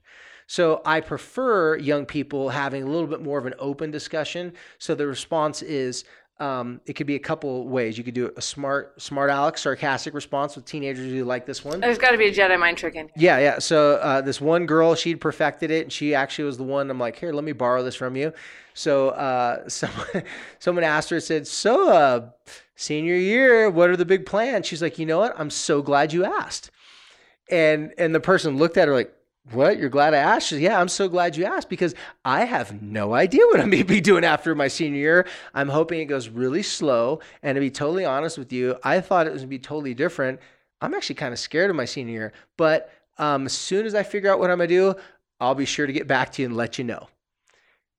So 0.46 0.80
I 0.84 1.00
prefer 1.00 1.76
young 1.76 2.06
people 2.06 2.50
having 2.50 2.84
a 2.84 2.86
little 2.86 3.08
bit 3.08 3.20
more 3.20 3.38
of 3.38 3.46
an 3.46 3.54
open 3.58 3.90
discussion. 3.90 4.52
So 4.78 4.94
the 4.94 5.06
response 5.06 5.62
is, 5.62 6.04
um, 6.38 6.82
it 6.84 6.92
could 6.94 7.06
be 7.06 7.14
a 7.14 7.20
couple 7.20 7.66
ways. 7.66 7.96
You 7.96 8.04
could 8.04 8.14
do 8.14 8.30
a 8.36 8.42
smart, 8.42 9.00
smart 9.00 9.30
Alex 9.30 9.62
sarcastic 9.62 10.12
response 10.12 10.54
with 10.54 10.66
teenagers 10.66 11.10
who 11.10 11.24
like 11.24 11.46
this 11.46 11.64
one. 11.64 11.80
There's 11.80 11.96
got 11.96 12.10
to 12.10 12.18
be 12.18 12.26
a 12.26 12.32
Jedi 12.32 12.58
mind 12.60 12.76
trick 12.76 12.94
in. 12.94 13.08
Yeah, 13.16 13.38
yeah. 13.38 13.58
So 13.58 13.94
uh, 13.94 14.20
this 14.20 14.38
one 14.38 14.66
girl, 14.66 14.94
she'd 14.94 15.20
perfected 15.20 15.70
it, 15.70 15.84
and 15.84 15.92
she 15.92 16.14
actually 16.14 16.44
was 16.44 16.58
the 16.58 16.64
one. 16.64 16.90
I'm 16.90 16.98
like, 16.98 17.18
here, 17.18 17.32
let 17.32 17.44
me 17.44 17.52
borrow 17.52 17.82
this 17.82 17.94
from 17.94 18.16
you. 18.16 18.34
So 18.74 19.10
uh, 19.10 19.66
someone, 19.68 20.24
someone 20.58 20.84
asked 20.84 21.08
her, 21.10 21.20
said, 21.20 21.46
"So, 21.46 21.90
uh, 21.90 22.30
senior 22.74 23.16
year, 23.16 23.70
what 23.70 23.88
are 23.88 23.96
the 23.96 24.04
big 24.04 24.26
plans?" 24.26 24.66
She's 24.66 24.82
like, 24.82 24.98
"You 24.98 25.06
know 25.06 25.18
what? 25.18 25.34
I'm 25.38 25.50
so 25.50 25.80
glad 25.80 26.12
you 26.12 26.24
asked." 26.26 26.70
And 27.50 27.94
and 27.96 28.14
the 28.14 28.20
person 28.20 28.58
looked 28.58 28.76
at 28.76 28.88
her 28.88 28.94
like, 28.94 29.15
what? 29.52 29.78
You're 29.78 29.88
glad 29.88 30.12
I 30.12 30.18
asked? 30.18 30.50
Yeah, 30.52 30.80
I'm 30.80 30.88
so 30.88 31.08
glad 31.08 31.36
you 31.36 31.44
asked 31.44 31.68
because 31.68 31.94
I 32.24 32.44
have 32.44 32.82
no 32.82 33.14
idea 33.14 33.44
what 33.46 33.60
I'm 33.60 33.70
going 33.70 33.82
to 33.82 33.88
be 33.88 34.00
doing 34.00 34.24
after 34.24 34.54
my 34.54 34.68
senior 34.68 34.98
year. 34.98 35.26
I'm 35.54 35.68
hoping 35.68 36.00
it 36.00 36.06
goes 36.06 36.28
really 36.28 36.62
slow. 36.62 37.20
And 37.42 37.54
to 37.54 37.60
be 37.60 37.70
totally 37.70 38.04
honest 38.04 38.38
with 38.38 38.52
you, 38.52 38.76
I 38.82 39.00
thought 39.00 39.26
it 39.26 39.32
was 39.32 39.42
going 39.42 39.48
to 39.48 39.50
be 39.50 39.58
totally 39.58 39.94
different. 39.94 40.40
I'm 40.80 40.94
actually 40.94 41.14
kind 41.14 41.32
of 41.32 41.38
scared 41.38 41.70
of 41.70 41.76
my 41.76 41.84
senior 41.84 42.12
year. 42.12 42.32
But 42.56 42.92
um, 43.18 43.46
as 43.46 43.52
soon 43.52 43.86
as 43.86 43.94
I 43.94 44.02
figure 44.02 44.32
out 44.32 44.40
what 44.40 44.50
I'm 44.50 44.58
going 44.58 44.68
to 44.68 44.74
do, 44.74 44.94
I'll 45.40 45.54
be 45.54 45.64
sure 45.64 45.86
to 45.86 45.92
get 45.92 46.08
back 46.08 46.32
to 46.32 46.42
you 46.42 46.48
and 46.48 46.56
let 46.56 46.78
you 46.78 46.84
know. 46.84 47.08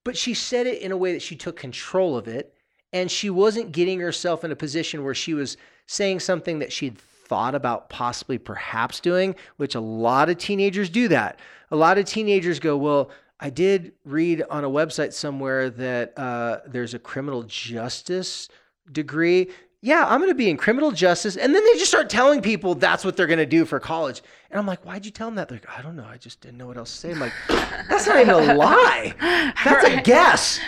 But 0.03 0.17
she 0.17 0.33
said 0.33 0.67
it 0.67 0.81
in 0.81 0.91
a 0.91 0.97
way 0.97 1.13
that 1.13 1.21
she 1.21 1.35
took 1.35 1.55
control 1.55 2.17
of 2.17 2.27
it. 2.27 2.53
And 2.93 3.11
she 3.11 3.29
wasn't 3.29 3.73
getting 3.73 3.99
herself 3.99 4.43
in 4.43 4.51
a 4.51 4.55
position 4.55 5.03
where 5.03 5.13
she 5.13 5.33
was 5.33 5.57
saying 5.87 6.21
something 6.21 6.59
that 6.59 6.71
she'd 6.71 6.97
thought 7.27 7.55
about 7.55 7.89
possibly 7.89 8.37
perhaps 8.37 8.99
doing, 8.99 9.35
which 9.57 9.75
a 9.75 9.79
lot 9.79 10.29
of 10.29 10.37
teenagers 10.37 10.89
do 10.89 11.07
that. 11.09 11.39
A 11.71 11.75
lot 11.75 11.97
of 11.97 12.05
teenagers 12.05 12.59
go, 12.59 12.77
Well, 12.77 13.11
I 13.39 13.49
did 13.49 13.93
read 14.03 14.43
on 14.49 14.63
a 14.63 14.69
website 14.69 15.13
somewhere 15.13 15.69
that 15.69 16.17
uh, 16.17 16.59
there's 16.65 16.93
a 16.93 16.99
criminal 16.99 17.43
justice 17.43 18.49
degree. 18.91 19.49
Yeah, 19.81 20.05
I'm 20.07 20.19
going 20.19 20.31
to 20.31 20.35
be 20.35 20.49
in 20.49 20.57
criminal 20.57 20.91
justice. 20.91 21.37
And 21.37 21.53
then 21.53 21.63
they 21.63 21.73
just 21.73 21.91
start 21.91 22.09
telling 22.09 22.41
people 22.41 22.73
that's 22.73 23.05
what 23.05 23.15
they're 23.15 23.27
going 23.27 23.37
to 23.37 23.45
do 23.45 23.63
for 23.63 23.79
college. 23.79 24.23
And 24.49 24.59
I'm 24.59 24.65
like, 24.65 24.83
why'd 24.83 25.05
you 25.05 25.11
tell 25.11 25.27
them 25.27 25.35
that? 25.35 25.49
They're 25.49 25.59
like, 25.59 25.77
I 25.77 25.83
don't 25.83 25.95
know. 25.95 26.07
I 26.09 26.17
just 26.17 26.41
didn't 26.41 26.57
know 26.57 26.65
what 26.65 26.77
else 26.77 26.91
to 26.91 26.97
say. 26.97 27.11
I'm 27.11 27.19
like, 27.19 27.33
that's 27.47 28.07
not 28.07 28.19
even 28.19 28.33
a 28.33 28.55
lie. 28.55 29.13
That's 29.19 29.83
right. 29.83 29.99
a 29.99 30.01
guess. 30.01 30.59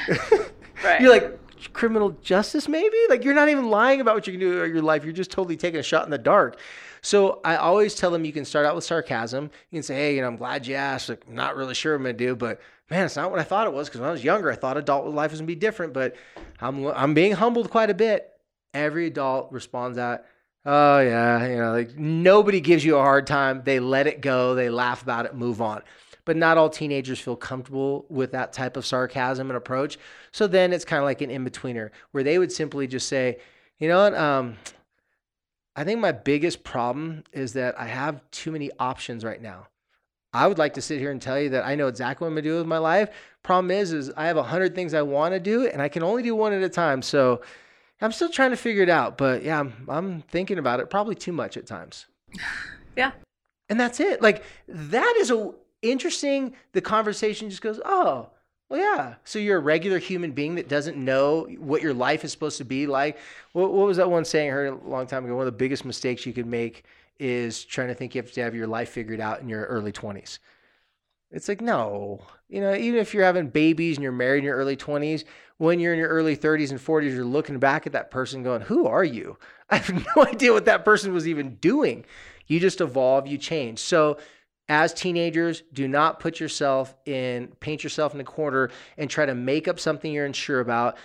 right. 0.83 1.01
You're 1.01 1.09
like, 1.11 1.39
criminal 1.73 2.11
justice, 2.21 2.67
maybe? 2.67 2.97
Like 3.09 3.23
you're 3.23 3.33
not 3.33 3.49
even 3.49 3.69
lying 3.69 4.01
about 4.01 4.15
what 4.15 4.27
you 4.27 4.33
can 4.33 4.39
do 4.39 4.63
in 4.63 4.73
your 4.73 4.81
life. 4.81 5.03
You're 5.03 5.13
just 5.13 5.31
totally 5.31 5.57
taking 5.57 5.79
a 5.79 5.83
shot 5.83 6.05
in 6.05 6.11
the 6.11 6.17
dark. 6.17 6.59
So 7.01 7.39
I 7.45 7.55
always 7.55 7.95
tell 7.95 8.11
them 8.11 8.25
you 8.25 8.33
can 8.33 8.45
start 8.45 8.65
out 8.65 8.75
with 8.75 8.83
sarcasm. 8.83 9.51
You 9.71 9.77
can 9.77 9.83
say, 9.83 9.95
hey, 9.95 10.15
you 10.15 10.21
know, 10.21 10.27
I'm 10.27 10.35
glad 10.35 10.67
you 10.67 10.75
asked. 10.75 11.09
Like, 11.09 11.23
I'm 11.27 11.35
not 11.35 11.55
really 11.55 11.73
sure 11.73 11.93
what 11.93 12.07
I'm 12.07 12.17
to 12.17 12.25
do, 12.25 12.35
but 12.35 12.59
man, 12.89 13.05
it's 13.05 13.15
not 13.15 13.31
what 13.31 13.39
I 13.39 13.43
thought 13.43 13.67
it 13.67 13.73
was. 13.73 13.87
Because 13.87 14.01
when 14.01 14.09
I 14.09 14.13
was 14.13 14.23
younger, 14.23 14.51
I 14.51 14.55
thought 14.55 14.77
adult 14.77 15.07
life 15.07 15.31
was 15.31 15.39
to 15.39 15.45
be 15.45 15.55
different. 15.55 15.93
But 15.93 16.15
I'm 16.59 16.85
I'm 16.87 17.13
being 17.13 17.33
humbled 17.33 17.69
quite 17.69 17.89
a 17.89 17.93
bit. 17.93 18.29
Every 18.73 19.07
adult 19.07 19.51
responds 19.51 19.95
that, 19.97 20.25
oh 20.65 20.99
yeah, 20.99 21.47
you 21.47 21.57
know, 21.57 21.71
like 21.71 21.97
nobody 21.97 22.61
gives 22.61 22.83
you 22.85 22.97
a 22.97 23.01
hard 23.01 23.25
time. 23.27 23.63
They 23.63 23.79
let 23.79 24.07
it 24.07 24.21
go, 24.21 24.55
they 24.55 24.69
laugh 24.69 25.01
about 25.01 25.25
it, 25.25 25.35
move 25.35 25.61
on. 25.61 25.81
But 26.29 26.37
not 26.37 26.59
all 26.59 26.69
teenagers 26.69 27.19
feel 27.19 27.35
comfortable 27.35 28.05
with 28.07 28.33
that 28.33 28.53
type 28.53 28.77
of 28.77 28.85
sarcasm 28.85 29.49
and 29.49 29.57
approach. 29.57 29.97
So 30.31 30.45
then 30.45 30.73
it's 30.73 30.85
kind 30.85 30.99
of 30.99 31.05
like 31.05 31.21
an 31.21 31.31
in-betweener 31.31 31.89
where 32.11 32.23
they 32.23 32.37
would 32.37 32.51
simply 32.51 32.85
just 32.85 33.07
say, 33.07 33.39
you 33.79 33.87
know 33.87 34.03
what, 34.03 34.13
um, 34.13 34.55
I 35.75 35.83
think 35.83 35.99
my 35.99 36.11
biggest 36.11 36.63
problem 36.63 37.23
is 37.33 37.53
that 37.53 37.79
I 37.79 37.87
have 37.87 38.21
too 38.29 38.51
many 38.51 38.69
options 38.77 39.25
right 39.25 39.41
now. 39.41 39.69
I 40.31 40.45
would 40.45 40.59
like 40.59 40.75
to 40.75 40.83
sit 40.83 40.99
here 40.99 41.09
and 41.09 41.19
tell 41.19 41.39
you 41.39 41.49
that 41.49 41.65
I 41.65 41.73
know 41.73 41.87
exactly 41.87 42.25
what 42.25 42.27
I'm 42.29 42.35
gonna 42.35 42.43
do 42.43 42.57
with 42.57 42.67
my 42.67 42.77
life. 42.77 43.09
Problem 43.41 43.71
is, 43.71 43.91
is 43.91 44.11
I 44.15 44.27
have 44.27 44.37
a 44.37 44.43
hundred 44.43 44.75
things 44.75 44.93
I 44.93 45.01
want 45.01 45.33
to 45.33 45.39
do, 45.39 45.65
and 45.65 45.81
I 45.81 45.89
can 45.89 46.03
only 46.03 46.21
do 46.21 46.35
one 46.35 46.53
at 46.53 46.61
a 46.61 46.69
time. 46.69 47.01
So 47.01 47.41
I'm 48.01 48.11
still 48.11 48.29
trying 48.29 48.51
to 48.51 48.55
figure 48.55 48.83
it 48.83 48.89
out. 48.89 49.17
But 49.17 49.41
yeah, 49.41 49.61
I'm, 49.61 49.73
I'm 49.87 50.21
thinking 50.21 50.59
about 50.59 50.79
it 50.79 50.91
probably 50.91 51.15
too 51.15 51.33
much 51.33 51.57
at 51.57 51.65
times. 51.65 52.05
Yeah. 52.95 53.13
And 53.69 53.79
that's 53.79 53.99
it. 53.99 54.21
Like 54.21 54.43
that 54.67 55.15
is 55.19 55.31
a 55.31 55.53
interesting. 55.81 56.53
The 56.73 56.81
conversation 56.81 57.49
just 57.49 57.61
goes, 57.61 57.79
oh, 57.85 58.29
well, 58.69 58.79
yeah. 58.79 59.15
So 59.23 59.39
you're 59.39 59.57
a 59.57 59.61
regular 59.61 59.97
human 59.97 60.31
being 60.31 60.55
that 60.55 60.69
doesn't 60.69 60.97
know 60.97 61.47
what 61.57 61.81
your 61.81 61.93
life 61.93 62.23
is 62.23 62.31
supposed 62.31 62.59
to 62.59 62.65
be 62.65 62.85
like. 62.85 63.17
What, 63.53 63.73
what 63.73 63.87
was 63.87 63.97
that 63.97 64.09
one 64.09 64.25
saying 64.25 64.49
I 64.49 64.53
heard 64.53 64.73
a 64.73 64.87
long 64.87 65.07
time 65.07 65.25
ago? 65.25 65.35
One 65.35 65.47
of 65.47 65.53
the 65.53 65.57
biggest 65.57 65.85
mistakes 65.85 66.25
you 66.25 66.33
could 66.33 66.45
make 66.45 66.85
is 67.19 67.65
trying 67.65 67.87
to 67.87 67.95
think 67.95 68.15
you 68.15 68.21
have 68.21 68.31
to 68.31 68.41
have 68.41 68.55
your 68.55 68.67
life 68.67 68.89
figured 68.89 69.19
out 69.19 69.41
in 69.41 69.49
your 69.49 69.65
early 69.65 69.91
20s. 69.91 70.39
It's 71.31 71.47
like, 71.47 71.61
no. 71.61 72.21
You 72.47 72.61
know, 72.61 72.73
even 72.75 72.99
if 72.99 73.13
you're 73.13 73.23
having 73.23 73.49
babies 73.49 73.97
and 73.97 74.03
you're 74.03 74.11
married 74.11 74.39
in 74.39 74.45
your 74.45 74.55
early 74.55 74.77
20s, 74.77 75.23
when 75.57 75.79
you're 75.79 75.93
in 75.93 75.99
your 75.99 76.09
early 76.09 76.35
30s 76.35 76.71
and 76.71 76.79
40s, 76.79 77.13
you're 77.13 77.25
looking 77.25 77.59
back 77.59 77.85
at 77.85 77.93
that 77.93 78.09
person 78.09 78.43
going, 78.43 78.61
Who 78.61 78.87
are 78.87 79.03
you? 79.03 79.37
I 79.69 79.77
have 79.77 80.05
no 80.15 80.25
idea 80.27 80.53
what 80.53 80.65
that 80.65 80.85
person 80.85 81.13
was 81.13 81.27
even 81.27 81.55
doing. 81.55 82.05
You 82.47 82.59
just 82.59 82.81
evolve, 82.81 83.27
you 83.27 83.37
change. 83.37 83.79
So, 83.79 84.17
as 84.69 84.93
teenagers, 84.93 85.63
do 85.73 85.87
not 85.87 86.19
put 86.19 86.39
yourself 86.39 86.95
in, 87.05 87.47
paint 87.59 87.83
yourself 87.83 88.13
in 88.13 88.21
a 88.21 88.23
corner 88.23 88.69
and 88.97 89.09
try 89.09 89.25
to 89.25 89.35
make 89.35 89.67
up 89.67 89.79
something 89.79 90.11
you're 90.11 90.25
unsure 90.25 90.59
about 90.59 90.97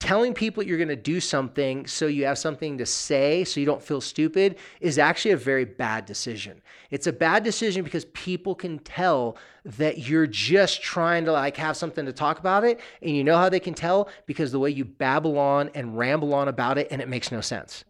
telling 0.00 0.32
people 0.32 0.62
you're 0.62 0.78
going 0.78 0.88
to 0.88 0.96
do 0.96 1.20
something 1.20 1.86
so 1.86 2.06
you 2.06 2.24
have 2.24 2.38
something 2.38 2.78
to 2.78 2.86
say 2.86 3.44
so 3.44 3.60
you 3.60 3.66
don't 3.66 3.82
feel 3.82 4.00
stupid 4.00 4.56
is 4.80 4.98
actually 4.98 5.30
a 5.30 5.36
very 5.36 5.66
bad 5.66 6.06
decision. 6.06 6.60
It's 6.90 7.06
a 7.06 7.12
bad 7.12 7.44
decision 7.44 7.84
because 7.84 8.06
people 8.06 8.54
can 8.54 8.78
tell 8.78 9.36
that 9.64 9.98
you're 9.98 10.26
just 10.26 10.82
trying 10.82 11.26
to 11.26 11.32
like 11.32 11.56
have 11.58 11.76
something 11.76 12.06
to 12.06 12.14
talk 12.14 12.38
about 12.38 12.64
it 12.64 12.80
and 13.02 13.14
you 13.14 13.22
know 13.22 13.36
how 13.36 13.50
they 13.50 13.60
can 13.60 13.74
tell 13.74 14.08
because 14.24 14.50
the 14.50 14.58
way 14.58 14.70
you 14.70 14.86
babble 14.86 15.38
on 15.38 15.70
and 15.74 15.96
ramble 15.96 16.34
on 16.34 16.48
about 16.48 16.78
it 16.78 16.88
and 16.90 17.02
it 17.02 17.08
makes 17.08 17.30
no 17.30 17.42
sense. 17.42 17.84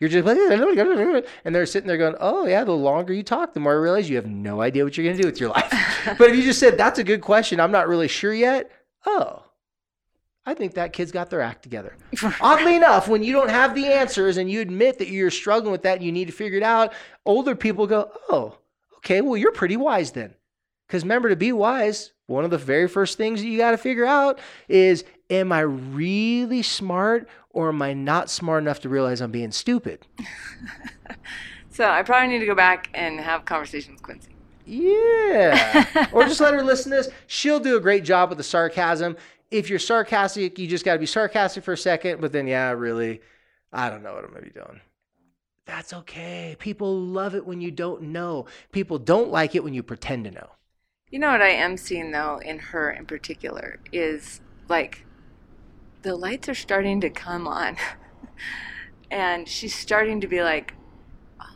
You're 0.00 0.10
just 0.10 0.26
like, 0.26 0.38
and 1.44 1.54
they're 1.54 1.66
sitting 1.66 1.88
there 1.88 1.96
going, 1.96 2.14
oh, 2.20 2.46
yeah, 2.46 2.64
the 2.64 2.72
longer 2.72 3.12
you 3.12 3.22
talk, 3.22 3.52
the 3.52 3.60
more 3.60 3.72
I 3.72 3.76
realize 3.76 4.08
you 4.08 4.16
have 4.16 4.26
no 4.26 4.60
idea 4.60 4.84
what 4.84 4.96
you're 4.96 5.04
going 5.04 5.16
to 5.16 5.22
do 5.22 5.28
with 5.28 5.40
your 5.40 5.50
life. 5.50 6.14
but 6.18 6.30
if 6.30 6.36
you 6.36 6.42
just 6.42 6.60
said, 6.60 6.78
that's 6.78 6.98
a 6.98 7.04
good 7.04 7.20
question, 7.20 7.58
I'm 7.58 7.72
not 7.72 7.88
really 7.88 8.08
sure 8.08 8.32
yet, 8.32 8.70
oh, 9.06 9.42
I 10.46 10.54
think 10.54 10.74
that 10.74 10.92
kid's 10.92 11.12
got 11.12 11.30
their 11.30 11.40
act 11.40 11.62
together. 11.62 11.96
Oddly 12.40 12.76
enough, 12.76 13.08
when 13.08 13.22
you 13.22 13.32
don't 13.32 13.50
have 13.50 13.74
the 13.74 13.86
answers 13.86 14.36
and 14.36 14.50
you 14.50 14.60
admit 14.60 14.98
that 14.98 15.08
you're 15.08 15.30
struggling 15.30 15.72
with 15.72 15.82
that 15.82 15.96
and 15.96 16.04
you 16.04 16.12
need 16.12 16.26
to 16.28 16.32
figure 16.32 16.58
it 16.58 16.62
out, 16.62 16.92
older 17.26 17.54
people 17.54 17.86
go, 17.86 18.10
Oh, 18.30 18.56
okay, 18.98 19.20
well, 19.20 19.36
you're 19.36 19.52
pretty 19.52 19.76
wise 19.76 20.12
then. 20.12 20.34
Because 20.86 21.02
remember, 21.02 21.28
to 21.28 21.36
be 21.36 21.52
wise, 21.52 22.12
one 22.28 22.46
of 22.46 22.50
the 22.50 22.56
very 22.56 22.88
first 22.88 23.18
things 23.18 23.42
that 23.42 23.46
you 23.46 23.58
got 23.58 23.72
to 23.72 23.76
figure 23.76 24.06
out 24.06 24.38
is 24.68 25.04
Am 25.28 25.52
I 25.52 25.60
really 25.60 26.62
smart 26.62 27.28
or 27.50 27.68
am 27.68 27.82
I 27.82 27.92
not 27.92 28.30
smart 28.30 28.62
enough 28.62 28.80
to 28.80 28.88
realize 28.88 29.20
I'm 29.20 29.30
being 29.30 29.52
stupid? 29.52 30.06
so 31.70 31.86
I 31.86 32.02
probably 32.02 32.28
need 32.28 32.40
to 32.40 32.46
go 32.46 32.54
back 32.54 32.90
and 32.94 33.20
have 33.20 33.44
conversations 33.44 33.94
with 33.94 34.02
Quincy. 34.02 34.30
Yeah. 34.64 36.08
or 36.12 36.24
just 36.24 36.40
let 36.42 36.54
her 36.54 36.62
listen 36.62 36.90
to 36.90 36.96
this. 36.96 37.08
She'll 37.26 37.60
do 37.60 37.76
a 37.76 37.80
great 37.80 38.04
job 38.04 38.28
with 38.28 38.38
the 38.38 38.44
sarcasm 38.44 39.16
if 39.50 39.70
you're 39.70 39.78
sarcastic, 39.78 40.58
you 40.58 40.66
just 40.66 40.84
got 40.84 40.94
to 40.94 40.98
be 40.98 41.06
sarcastic 41.06 41.64
for 41.64 41.72
a 41.72 41.76
second, 41.76 42.20
but 42.20 42.32
then, 42.32 42.46
yeah, 42.46 42.70
really, 42.70 43.20
I 43.72 43.88
don't 43.88 44.02
know 44.02 44.14
what 44.14 44.24
I'm 44.24 44.30
going 44.30 44.44
to 44.44 44.50
be 44.50 44.60
doing. 44.60 44.80
That's 45.64 45.92
okay. 45.92 46.56
People 46.58 46.98
love 46.98 47.34
it 47.34 47.46
when 47.46 47.60
you 47.60 47.70
don't 47.70 48.02
know. 48.02 48.46
People 48.72 48.98
don't 48.98 49.30
like 49.30 49.54
it 49.54 49.62
when 49.62 49.74
you 49.74 49.82
pretend 49.82 50.24
to 50.24 50.30
know. 50.30 50.50
You 51.10 51.18
know 51.18 51.30
what 51.30 51.42
I 51.42 51.50
am 51.50 51.76
seeing, 51.76 52.10
though, 52.10 52.38
in 52.38 52.58
her 52.58 52.90
in 52.90 53.06
particular, 53.06 53.78
is 53.92 54.40
like 54.68 55.04
the 56.02 56.16
lights 56.16 56.48
are 56.48 56.54
starting 56.54 57.00
to 57.00 57.10
come 57.10 57.46
on. 57.46 57.76
and 59.10 59.48
she's 59.48 59.74
starting 59.74 60.20
to 60.20 60.26
be 60.26 60.42
like, 60.42 60.74
oh, 61.40 61.46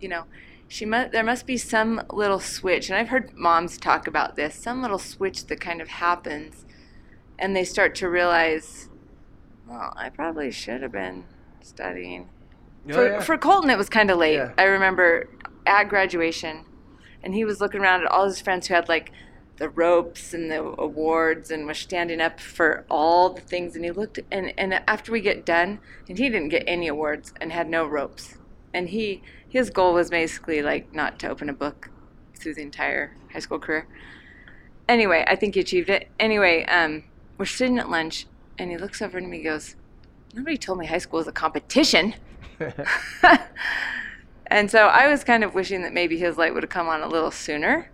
you 0.00 0.08
know, 0.08 0.24
she 0.68 0.84
must 0.86 1.12
there 1.12 1.24
must 1.24 1.46
be 1.46 1.58
some 1.58 2.00
little 2.10 2.40
switch 2.40 2.88
and 2.88 2.98
i've 2.98 3.08
heard 3.08 3.30
moms 3.34 3.76
talk 3.76 4.06
about 4.06 4.36
this 4.36 4.54
some 4.54 4.80
little 4.80 4.98
switch 4.98 5.44
that 5.48 5.60
kind 5.60 5.82
of 5.82 5.88
happens 5.88 6.64
and 7.42 7.56
they 7.56 7.64
start 7.64 7.96
to 7.96 8.08
realize, 8.08 8.88
well, 9.66 9.92
I 9.96 10.10
probably 10.10 10.52
should 10.52 10.80
have 10.80 10.92
been 10.92 11.24
studying. 11.60 12.28
Oh, 12.88 12.92
for, 12.92 13.06
yeah. 13.08 13.20
for 13.20 13.36
Colton, 13.36 13.68
it 13.68 13.76
was 13.76 13.88
kind 13.88 14.12
of 14.12 14.18
late. 14.18 14.36
Yeah. 14.36 14.52
I 14.56 14.64
remember 14.64 15.28
at 15.66 15.88
graduation, 15.88 16.64
and 17.22 17.34
he 17.34 17.44
was 17.44 17.60
looking 17.60 17.80
around 17.80 18.02
at 18.02 18.06
all 18.06 18.26
his 18.26 18.40
friends 18.40 18.68
who 18.68 18.74
had 18.74 18.88
like 18.88 19.10
the 19.58 19.68
ropes 19.68 20.34
and 20.34 20.50
the 20.50 20.62
awards 20.62 21.50
and 21.50 21.66
was 21.66 21.78
standing 21.78 22.20
up 22.20 22.40
for 22.40 22.84
all 22.90 23.30
the 23.30 23.40
things. 23.40 23.76
And 23.76 23.84
he 23.84 23.90
looked, 23.90 24.18
and, 24.30 24.52
and 24.58 24.74
after 24.86 25.12
we 25.12 25.20
get 25.20 25.44
done, 25.44 25.78
and 26.08 26.18
he 26.18 26.28
didn't 26.28 26.48
get 26.48 26.64
any 26.66 26.88
awards 26.88 27.32
and 27.40 27.52
had 27.52 27.68
no 27.68 27.86
ropes. 27.86 28.38
And 28.74 28.88
he, 28.88 29.22
his 29.48 29.70
goal 29.70 29.94
was 29.94 30.10
basically 30.10 30.62
like 30.62 30.94
not 30.94 31.18
to 31.20 31.28
open 31.28 31.48
a 31.48 31.52
book 31.52 31.90
through 32.34 32.54
the 32.54 32.62
entire 32.62 33.16
high 33.32 33.38
school 33.38 33.58
career. 33.58 33.86
Anyway, 34.88 35.24
I 35.28 35.36
think 35.36 35.54
he 35.54 35.60
achieved 35.60 35.90
it. 35.90 36.08
Anyway, 36.18 36.64
um, 36.64 37.04
we're 37.38 37.44
sitting 37.44 37.78
at 37.78 37.88
lunch, 37.88 38.26
and 38.58 38.70
he 38.70 38.76
looks 38.76 39.00
over 39.00 39.18
at 39.18 39.24
me 39.24 39.36
and 39.36 39.44
goes, 39.44 39.76
Nobody 40.34 40.56
told 40.56 40.78
me 40.78 40.86
high 40.86 40.98
school 40.98 41.18
was 41.18 41.28
a 41.28 41.32
competition. 41.32 42.14
and 44.46 44.70
so 44.70 44.86
I 44.86 45.08
was 45.08 45.24
kind 45.24 45.44
of 45.44 45.54
wishing 45.54 45.82
that 45.82 45.92
maybe 45.92 46.18
his 46.18 46.36
light 46.38 46.54
would 46.54 46.62
have 46.62 46.70
come 46.70 46.88
on 46.88 47.02
a 47.02 47.08
little 47.08 47.30
sooner. 47.30 47.90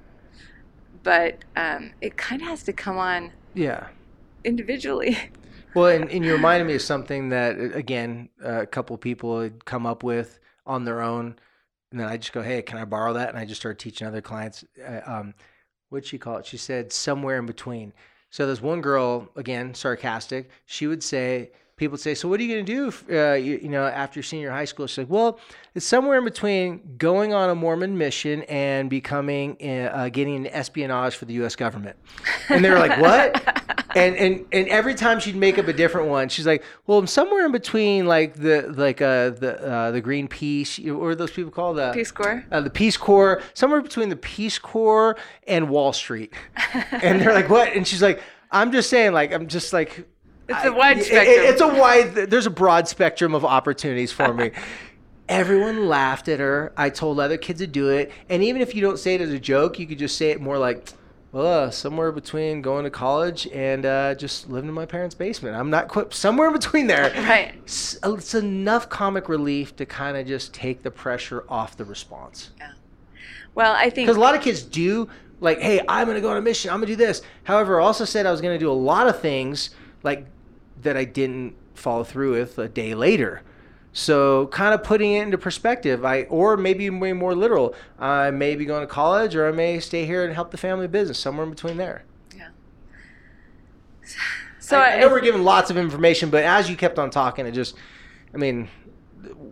But 1.03 1.45
um, 1.57 1.93
it 2.01 2.17
kind 2.17 2.43
of 2.43 2.49
has 2.49 2.63
to 2.65 2.73
come 2.73 2.99
on 2.99 3.33
yeah. 3.55 3.89
individually. 4.45 5.19
Well, 5.75 5.89
and, 5.89 6.11
and 6.11 6.25
you 6.25 6.33
reminded 6.33 6.67
me 6.67 6.75
of 6.75 6.83
something 6.83 7.29
that, 7.29 7.59
again, 7.59 8.31
uh, 8.43 8.63
a 8.63 8.67
couple 8.67 8.97
people 8.97 9.43
had 9.43 9.67
come 9.67 9.87
up 9.87 10.03
with 10.03 10.41
on 10.67 10.85
their 10.85 11.03
own. 11.03 11.37
And 11.93 12.01
then 12.01 12.09
I 12.09 12.17
just 12.17 12.33
go, 12.33 12.43
hey, 12.43 12.63
can 12.63 12.79
I 12.79 12.85
borrow 12.85 13.13
that? 13.13 13.29
And 13.29 13.39
I 13.39 13.45
just 13.45 13.61
started 13.61 13.79
teaching 13.79 14.07
other 14.07 14.23
clients. 14.23 14.65
Uh, 14.83 15.01
um, 15.07 15.35
what'd 15.91 16.07
she 16.07 16.19
call 16.19 16.39
it? 16.39 16.47
She 16.47 16.57
said, 16.57 16.91
somewhere 16.91 17.39
in 17.39 17.47
between. 17.47 17.93
So 18.31 18.47
there's 18.47 18.61
one 18.61 18.81
girl, 18.81 19.29
again, 19.37 19.75
sarcastic. 19.75 20.51
She 20.67 20.87
would 20.87 21.03
say, 21.03 21.51
people 21.79 21.93
would 21.93 22.01
say, 22.01 22.15
"So 22.15 22.29
what 22.29 22.41
are 22.41 22.43
you 22.43 22.55
going 22.55 22.67
to 22.67 22.73
do, 22.73 22.89
if, 22.89 23.11
uh, 23.11 23.35
you, 23.35 23.59
you, 23.63 23.69
know, 23.69 23.87
after 23.87 24.23
senior 24.23 24.51
high 24.51 24.67
school?" 24.67 24.87
She's 24.87 24.99
like, 24.99 25.11
"Well, 25.11 25.41
it's 25.75 25.87
somewhere 25.87 26.19
in 26.19 26.25
between 26.25 26.97
going 26.99 27.33
on 27.33 27.49
a 27.49 27.55
Mormon 27.55 27.97
mission 27.97 28.43
and 28.45 28.91
becoming, 28.91 29.57
uh, 29.63 29.67
uh 29.67 30.09
getting 30.11 30.37
an 30.37 30.47
espionage 30.49 31.17
for 31.17 31.25
the 31.25 31.35
U.S. 31.35 31.57
government." 31.57 31.97
And 32.49 32.65
they 32.65 32.71
were 32.71 32.79
like, 32.79 33.01
"What?" 33.01 33.77
and 33.97 34.17
and 34.17 34.47
and 34.53 34.69
every 34.69 34.95
time 34.95 35.21
she'd 35.21 35.37
make 35.37 35.59
up 35.59 35.69
a 35.69 35.73
different 35.73 36.09
one, 36.09 36.29
she's 36.29 36.47
like, 36.47 36.63
"Well, 36.87 36.99
I'm 36.99 37.07
somewhere 37.07 37.47
in 37.47 37.53
between, 37.53 38.07
like 38.07 38.35
the 38.35 38.63
like 38.77 39.01
uh 39.01 39.31
the 39.31 39.67
uh, 39.67 39.91
the 39.91 40.03
Greenpeace, 40.03 40.95
or 40.95 41.15
those 41.15 41.31
people 41.31 41.51
called 41.51 41.79
the 41.79 41.93
Peace 41.93 42.11
Corps, 42.11 42.45
uh, 42.51 42.61
the 42.61 42.71
Peace 42.71 42.97
Corps, 42.97 43.43
somewhere 43.55 43.81
between 43.81 44.09
the 44.09 44.17
Peace 44.17 44.59
Corps 44.59 45.17
and 45.47 45.69
Wall 45.69 45.93
Street." 45.93 46.33
and 46.91 47.21
they're 47.21 47.35
like, 47.35 47.49
"What?" 47.49 47.73
And 47.73 47.87
she's 47.87 48.03
like, 48.03 48.23
"I'm 48.51 48.73
just 48.73 48.91
saying, 48.91 49.13
like, 49.13 49.33
I'm 49.33 49.49
just 49.49 49.73
like." 49.73 50.07
It's 50.49 50.65
a 50.65 50.73
wide 50.73 51.03
spectrum. 51.03 51.27
It, 51.27 51.51
it's 51.51 51.61
a 51.61 51.69
wide. 51.69 52.15
There's 52.15 52.47
a 52.47 52.51
broad 52.51 52.89
spectrum 52.89 53.35
of 53.35 53.45
opportunities 53.45 54.13
for 54.13 54.33
me. 54.33 54.53
Everyone 55.29 55.89
laughed 55.89 56.29
at 56.29 56.41
her. 56.41 56.73
I 56.75 56.89
told 56.89 57.21
other 57.21 57.37
kids 57.37 57.61
to 57.61 57.67
do 57.67 57.91
it, 57.91 58.11
and 58.31 58.43
even 58.43 58.63
if 58.63 58.75
you 58.75 58.81
don't 58.81 58.99
say 58.99 59.15
it 59.15 59.21
as 59.21 59.31
a 59.31 59.39
joke, 59.39 59.79
you 59.79 59.87
could 59.87 59.99
just 59.99 60.17
say 60.17 60.31
it 60.31 60.41
more 60.41 60.57
like, 60.57 60.89
"Well, 61.33 61.65
uh, 61.65 61.71
somewhere 61.71 62.13
between 62.13 62.63
going 62.63 62.85
to 62.85 62.91
college 62.91 63.47
and 63.49 63.85
uh, 63.85 64.15
just 64.15 64.49
living 64.49 64.69
in 64.69 64.75
my 64.75 64.87
parents' 64.87 65.15
basement. 65.15 65.55
I'm 65.55 65.69
not 65.69 65.89
quite 65.89 66.15
somewhere 66.15 66.47
in 66.47 66.55
between 66.55 66.87
there." 66.87 67.13
Right. 67.29 67.55
It's, 67.65 67.99
it's 68.03 68.35
enough 68.35 68.89
comic 68.89 69.29
relief 69.29 69.77
to 69.77 69.85
kind 69.85 70.17
of 70.17 70.27
just 70.27 70.55
take 70.55 70.83
the 70.83 70.91
pressure 70.91 71.45
off 71.51 71.77
the 71.77 71.85
response. 71.85 72.53
Yeah. 72.59 72.73
Well, 73.55 73.75
I 73.75 73.91
think 73.91 74.07
because 74.07 74.17
a 74.17 74.21
lot 74.21 74.35
of 74.35 74.41
kids 74.41 74.63
do 74.63 75.11
like, 75.41 75.61
"Hey, 75.61 75.83
I'm 75.87 76.07
going 76.07 76.15
to 76.15 76.23
go 76.23 76.31
on 76.31 76.39
a 76.39 76.43
mission. 76.43 76.71
I'm 76.71 76.79
going 76.79 76.87
to 76.89 76.95
do 76.95 76.97
this." 76.97 77.21
However, 77.45 77.83
I 77.83 77.85
also 77.85 78.07
said 78.07 78.25
I 78.25 78.31
was 78.31 78.41
going 78.41 78.55
to 78.55 78.59
do 78.59 78.71
a 78.71 78.73
lot 78.73 79.09
of 79.09 79.21
things 79.21 79.71
like 80.03 80.25
that 80.83 80.97
I 80.97 81.05
didn't 81.05 81.55
follow 81.75 82.05
through 82.05 82.33
with 82.33 82.59
a 82.59 82.69
day 82.69 82.95
later. 82.95 83.43
So 83.93 84.47
kind 84.49 84.75
of 84.75 84.85
putting 84.85 85.15
it 85.15 85.23
into 85.23 85.39
perspective, 85.39 86.05
I 86.05 86.23
or 86.25 86.57
maybe 86.57 86.89
way 86.91 87.13
more 87.13 87.35
literal. 87.35 87.75
I 87.99 88.31
may 88.31 88.55
be 88.55 88.65
going 88.65 88.83
to 88.83 88.87
college, 88.87 89.35
or 89.35 89.49
I 89.49 89.53
may 89.53 89.81
stay 89.81 90.05
here 90.05 90.25
and 90.25 90.35
help 90.35 90.51
the 90.51 90.57
family 90.59 90.87
business 90.87 91.19
somewhere 91.19 91.45
in 91.45 91.51
between 91.51 91.79
there. 91.79 92.05
Yeah. 92.37 92.49
So 94.61 94.79
I, 94.79 94.93
I 94.93 95.01
know 95.01 95.07
if- 95.07 95.13
we're 95.13 95.21
giving 95.21 95.43
lots 95.43 95.71
of 95.71 95.77
information, 95.77 96.31
but 96.31 96.45
as 96.45 96.69
you 96.69 96.77
kept 96.77 96.99
on 96.99 97.11
talking, 97.11 97.47
it 97.47 97.53
just, 97.53 97.77
I 98.35 98.37
mean, 98.37 98.69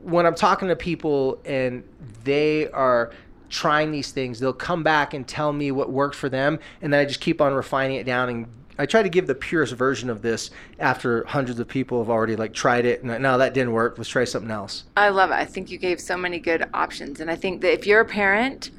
when 0.03 0.27
I'm 0.27 0.35
talking 0.35 0.69
to 0.69 0.77
people 0.77 1.41
and 1.45 1.83
they 2.23 2.71
are 2.71 3.13
trying 3.49 3.91
these 3.91 4.13
things, 4.13 4.39
they'll 4.39 4.53
come 4.53 4.83
back 4.83 5.15
and 5.15 5.27
tell 5.27 5.53
me 5.53 5.73
what 5.73 5.91
worked 5.91 6.15
for 6.15 6.29
them, 6.29 6.59
and 6.83 6.93
then 6.93 7.01
I 7.01 7.05
just 7.05 7.21
keep 7.21 7.41
on 7.41 7.55
refining 7.55 7.97
it 7.97 8.05
down 8.05 8.29
and. 8.29 8.47
I 8.79 8.87
try 8.87 9.03
to 9.03 9.09
give 9.09 9.27
the 9.27 9.35
purest 9.35 9.73
version 9.75 10.11
of 10.11 10.23
this 10.23 10.51
after 10.79 11.25
hundreds 11.25 11.59
of 11.59 11.69
people 11.69 11.99
have 11.99 12.11
already 12.11 12.37
like 12.37 12.53
tried 12.53 12.85
it 12.85 13.03
and 13.03 13.23
no 13.23 13.39
that 13.39 13.55
didn't 13.55 13.73
work 13.73 13.97
let's 13.99 14.11
try 14.11 14.25
something 14.25 14.51
else 14.51 14.85
I 14.97 15.09
love 15.09 15.31
it. 15.31 15.35
I 15.35 15.45
think 15.45 15.71
you 15.71 15.79
gave 15.79 16.01
so 16.01 16.17
many 16.17 16.39
good 16.39 16.69
options, 16.75 17.21
and 17.21 17.31
I 17.31 17.37
think 17.37 17.61
that 17.63 17.73
if 17.73 17.87
you're 17.87 18.01
a 18.01 18.07
parent 18.07 18.71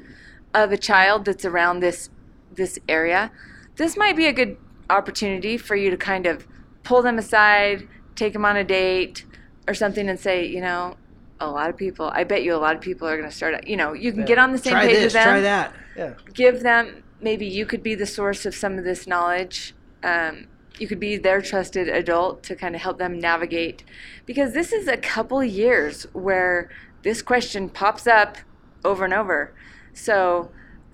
of 0.54 0.72
a 0.72 0.78
child 0.78 1.24
that's 1.24 1.44
around 1.44 1.80
this 1.80 2.10
this 2.54 2.78
area, 2.88 3.30
this 3.76 3.96
might 3.96 4.16
be 4.16 4.26
a 4.26 4.32
good 4.32 4.56
opportunity 4.90 5.56
for 5.56 5.76
you 5.76 5.90
to 5.90 5.96
kind 5.96 6.26
of 6.26 6.46
pull 6.82 7.02
them 7.02 7.18
aside, 7.18 7.86
take 8.16 8.32
them 8.32 8.44
on 8.44 8.56
a 8.56 8.64
date 8.64 9.24
or 9.66 9.74
something, 9.74 10.08
and 10.08 10.18
say, 10.18 10.46
you 10.46 10.60
know, 10.60 10.96
a 11.40 11.48
lot 11.48 11.68
of 11.68 11.76
people. 11.76 12.10
I 12.12 12.24
bet 12.24 12.42
you 12.42 12.54
a 12.54 12.56
lot 12.56 12.74
of 12.74 12.80
people 12.80 13.06
are 13.06 13.16
going 13.16 13.28
to 13.28 13.34
start. 13.34 13.66
You 13.66 13.76
know, 13.76 13.92
you 13.92 14.12
can 14.12 14.24
get 14.24 14.38
on 14.38 14.52
the 14.52 14.58
same 14.58 14.72
try 14.72 14.86
page 14.86 14.94
this 14.96 15.04
with 15.04 15.12
them. 15.12 15.24
try 15.24 15.40
that 15.40 15.74
yeah 15.98 16.14
give 16.32 16.62
them 16.62 17.02
maybe 17.20 17.46
you 17.46 17.66
could 17.66 17.82
be 17.82 17.94
the 17.94 18.06
source 18.06 18.46
of 18.46 18.54
some 18.54 18.78
of 18.78 18.84
this 18.84 19.06
knowledge 19.06 19.74
um, 20.02 20.46
you 20.78 20.86
could 20.86 21.00
be 21.00 21.16
their 21.16 21.40
trusted 21.42 21.88
adult 21.88 22.42
to 22.44 22.54
kind 22.54 22.74
of 22.74 22.80
help 22.80 22.98
them 22.98 23.18
navigate. 23.18 23.84
Because 24.26 24.52
this 24.52 24.72
is 24.72 24.88
a 24.88 24.96
couple 24.96 25.42
years 25.42 26.04
where 26.12 26.70
this 27.02 27.22
question 27.22 27.68
pops 27.68 28.06
up 28.06 28.38
over 28.84 29.04
and 29.04 29.14
over. 29.14 29.54
So 29.92 30.50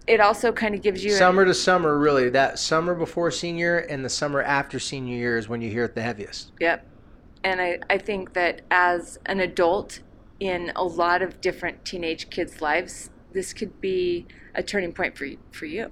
it 0.06 0.20
also 0.20 0.52
kind 0.52 0.74
of 0.74 0.82
gives 0.82 1.04
you 1.04 1.12
an- 1.12 1.18
summer 1.18 1.44
to 1.44 1.54
summer 1.54 1.98
really 1.98 2.28
that 2.30 2.58
summer 2.58 2.94
before 2.94 3.30
senior 3.30 3.78
and 3.78 4.04
the 4.04 4.08
summer 4.08 4.42
after 4.42 4.78
senior 4.78 5.16
year 5.16 5.38
is 5.38 5.48
when 5.48 5.60
you 5.60 5.70
hear 5.70 5.84
it 5.84 5.94
the 5.94 6.02
heaviest. 6.02 6.52
Yep. 6.60 6.86
And 7.42 7.60
I, 7.60 7.78
I 7.90 7.98
think 7.98 8.32
that 8.34 8.62
as 8.70 9.18
an 9.26 9.40
adult 9.40 10.00
in 10.40 10.72
a 10.76 10.84
lot 10.84 11.22
of 11.22 11.40
different 11.40 11.84
teenage 11.84 12.30
kids' 12.30 12.60
lives, 12.60 13.10
this 13.32 13.52
could 13.52 13.80
be 13.80 14.26
a 14.54 14.62
turning 14.62 14.92
point 14.92 15.16
for 15.16 15.26
for 15.52 15.66
you 15.66 15.90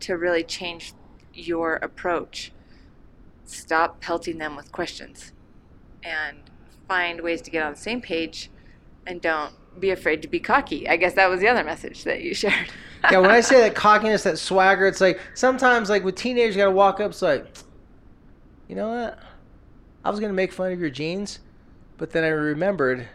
to 0.00 0.16
really 0.16 0.42
change 0.42 0.92
your 1.36 1.74
approach. 1.76 2.52
Stop 3.44 4.00
pelting 4.00 4.38
them 4.38 4.56
with 4.56 4.72
questions 4.72 5.32
and 6.02 6.38
find 6.88 7.20
ways 7.20 7.40
to 7.42 7.50
get 7.50 7.62
on 7.62 7.72
the 7.72 7.78
same 7.78 8.00
page 8.00 8.50
and 9.06 9.20
don't 9.20 9.52
be 9.78 9.90
afraid 9.90 10.22
to 10.22 10.28
be 10.28 10.40
cocky. 10.40 10.88
I 10.88 10.96
guess 10.96 11.14
that 11.14 11.28
was 11.28 11.40
the 11.40 11.48
other 11.48 11.64
message 11.64 12.04
that 12.04 12.22
you 12.22 12.34
shared. 12.34 12.70
yeah, 13.10 13.18
when 13.18 13.30
I 13.30 13.40
say 13.40 13.60
that 13.60 13.74
cockiness, 13.74 14.22
that 14.24 14.38
swagger, 14.38 14.86
it's 14.86 15.00
like 15.00 15.20
sometimes, 15.34 15.88
like 15.88 16.04
with 16.04 16.16
teenagers, 16.16 16.56
you 16.56 16.62
gotta 16.62 16.72
walk 16.72 17.00
up. 17.00 17.10
It's 17.10 17.22
like, 17.22 17.46
you 18.68 18.74
know 18.74 18.88
what? 18.88 19.18
I 20.04 20.10
was 20.10 20.20
gonna 20.20 20.32
make 20.32 20.52
fun 20.52 20.72
of 20.72 20.80
your 20.80 20.90
jeans, 20.90 21.40
but 21.98 22.10
then 22.10 22.24
I 22.24 22.28
remembered 22.28 23.08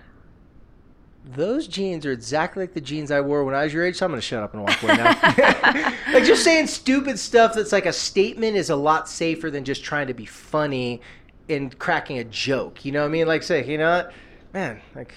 those 1.23 1.67
jeans 1.67 2.05
are 2.05 2.12
exactly 2.12 2.63
like 2.63 2.73
the 2.73 2.81
jeans 2.81 3.12
I 3.12 3.21
wore 3.21 3.43
when 3.43 3.53
I 3.53 3.63
was 3.63 3.73
your 3.73 3.86
age. 3.86 3.97
So 3.97 4.05
I'm 4.05 4.12
gonna 4.12 4.21
shut 4.21 4.41
up 4.41 4.53
and 4.53 4.63
walk 4.63 4.81
away 4.81 4.97
now. 4.97 5.13
like 6.13 6.23
just 6.23 6.43
saying 6.43 6.67
stupid 6.67 7.19
stuff 7.19 7.53
that's 7.53 7.71
like 7.71 7.86
a 7.86 7.93
statement 7.93 8.57
is 8.57 8.69
a 8.69 8.75
lot 8.75 9.07
safer 9.07 9.51
than 9.51 9.63
just 9.63 9.84
trying 9.84 10.07
to 10.07 10.13
be 10.13 10.25
funny 10.25 11.01
and 11.47 11.77
cracking 11.77 12.17
a 12.17 12.23
joke. 12.23 12.84
You 12.86 12.91
know 12.91 13.01
what 13.01 13.07
I 13.07 13.12
mean? 13.12 13.27
Like 13.27 13.43
say, 13.43 13.65
you 13.69 13.77
know 13.77 13.97
what, 13.97 14.13
man, 14.53 14.81
like 14.95 15.13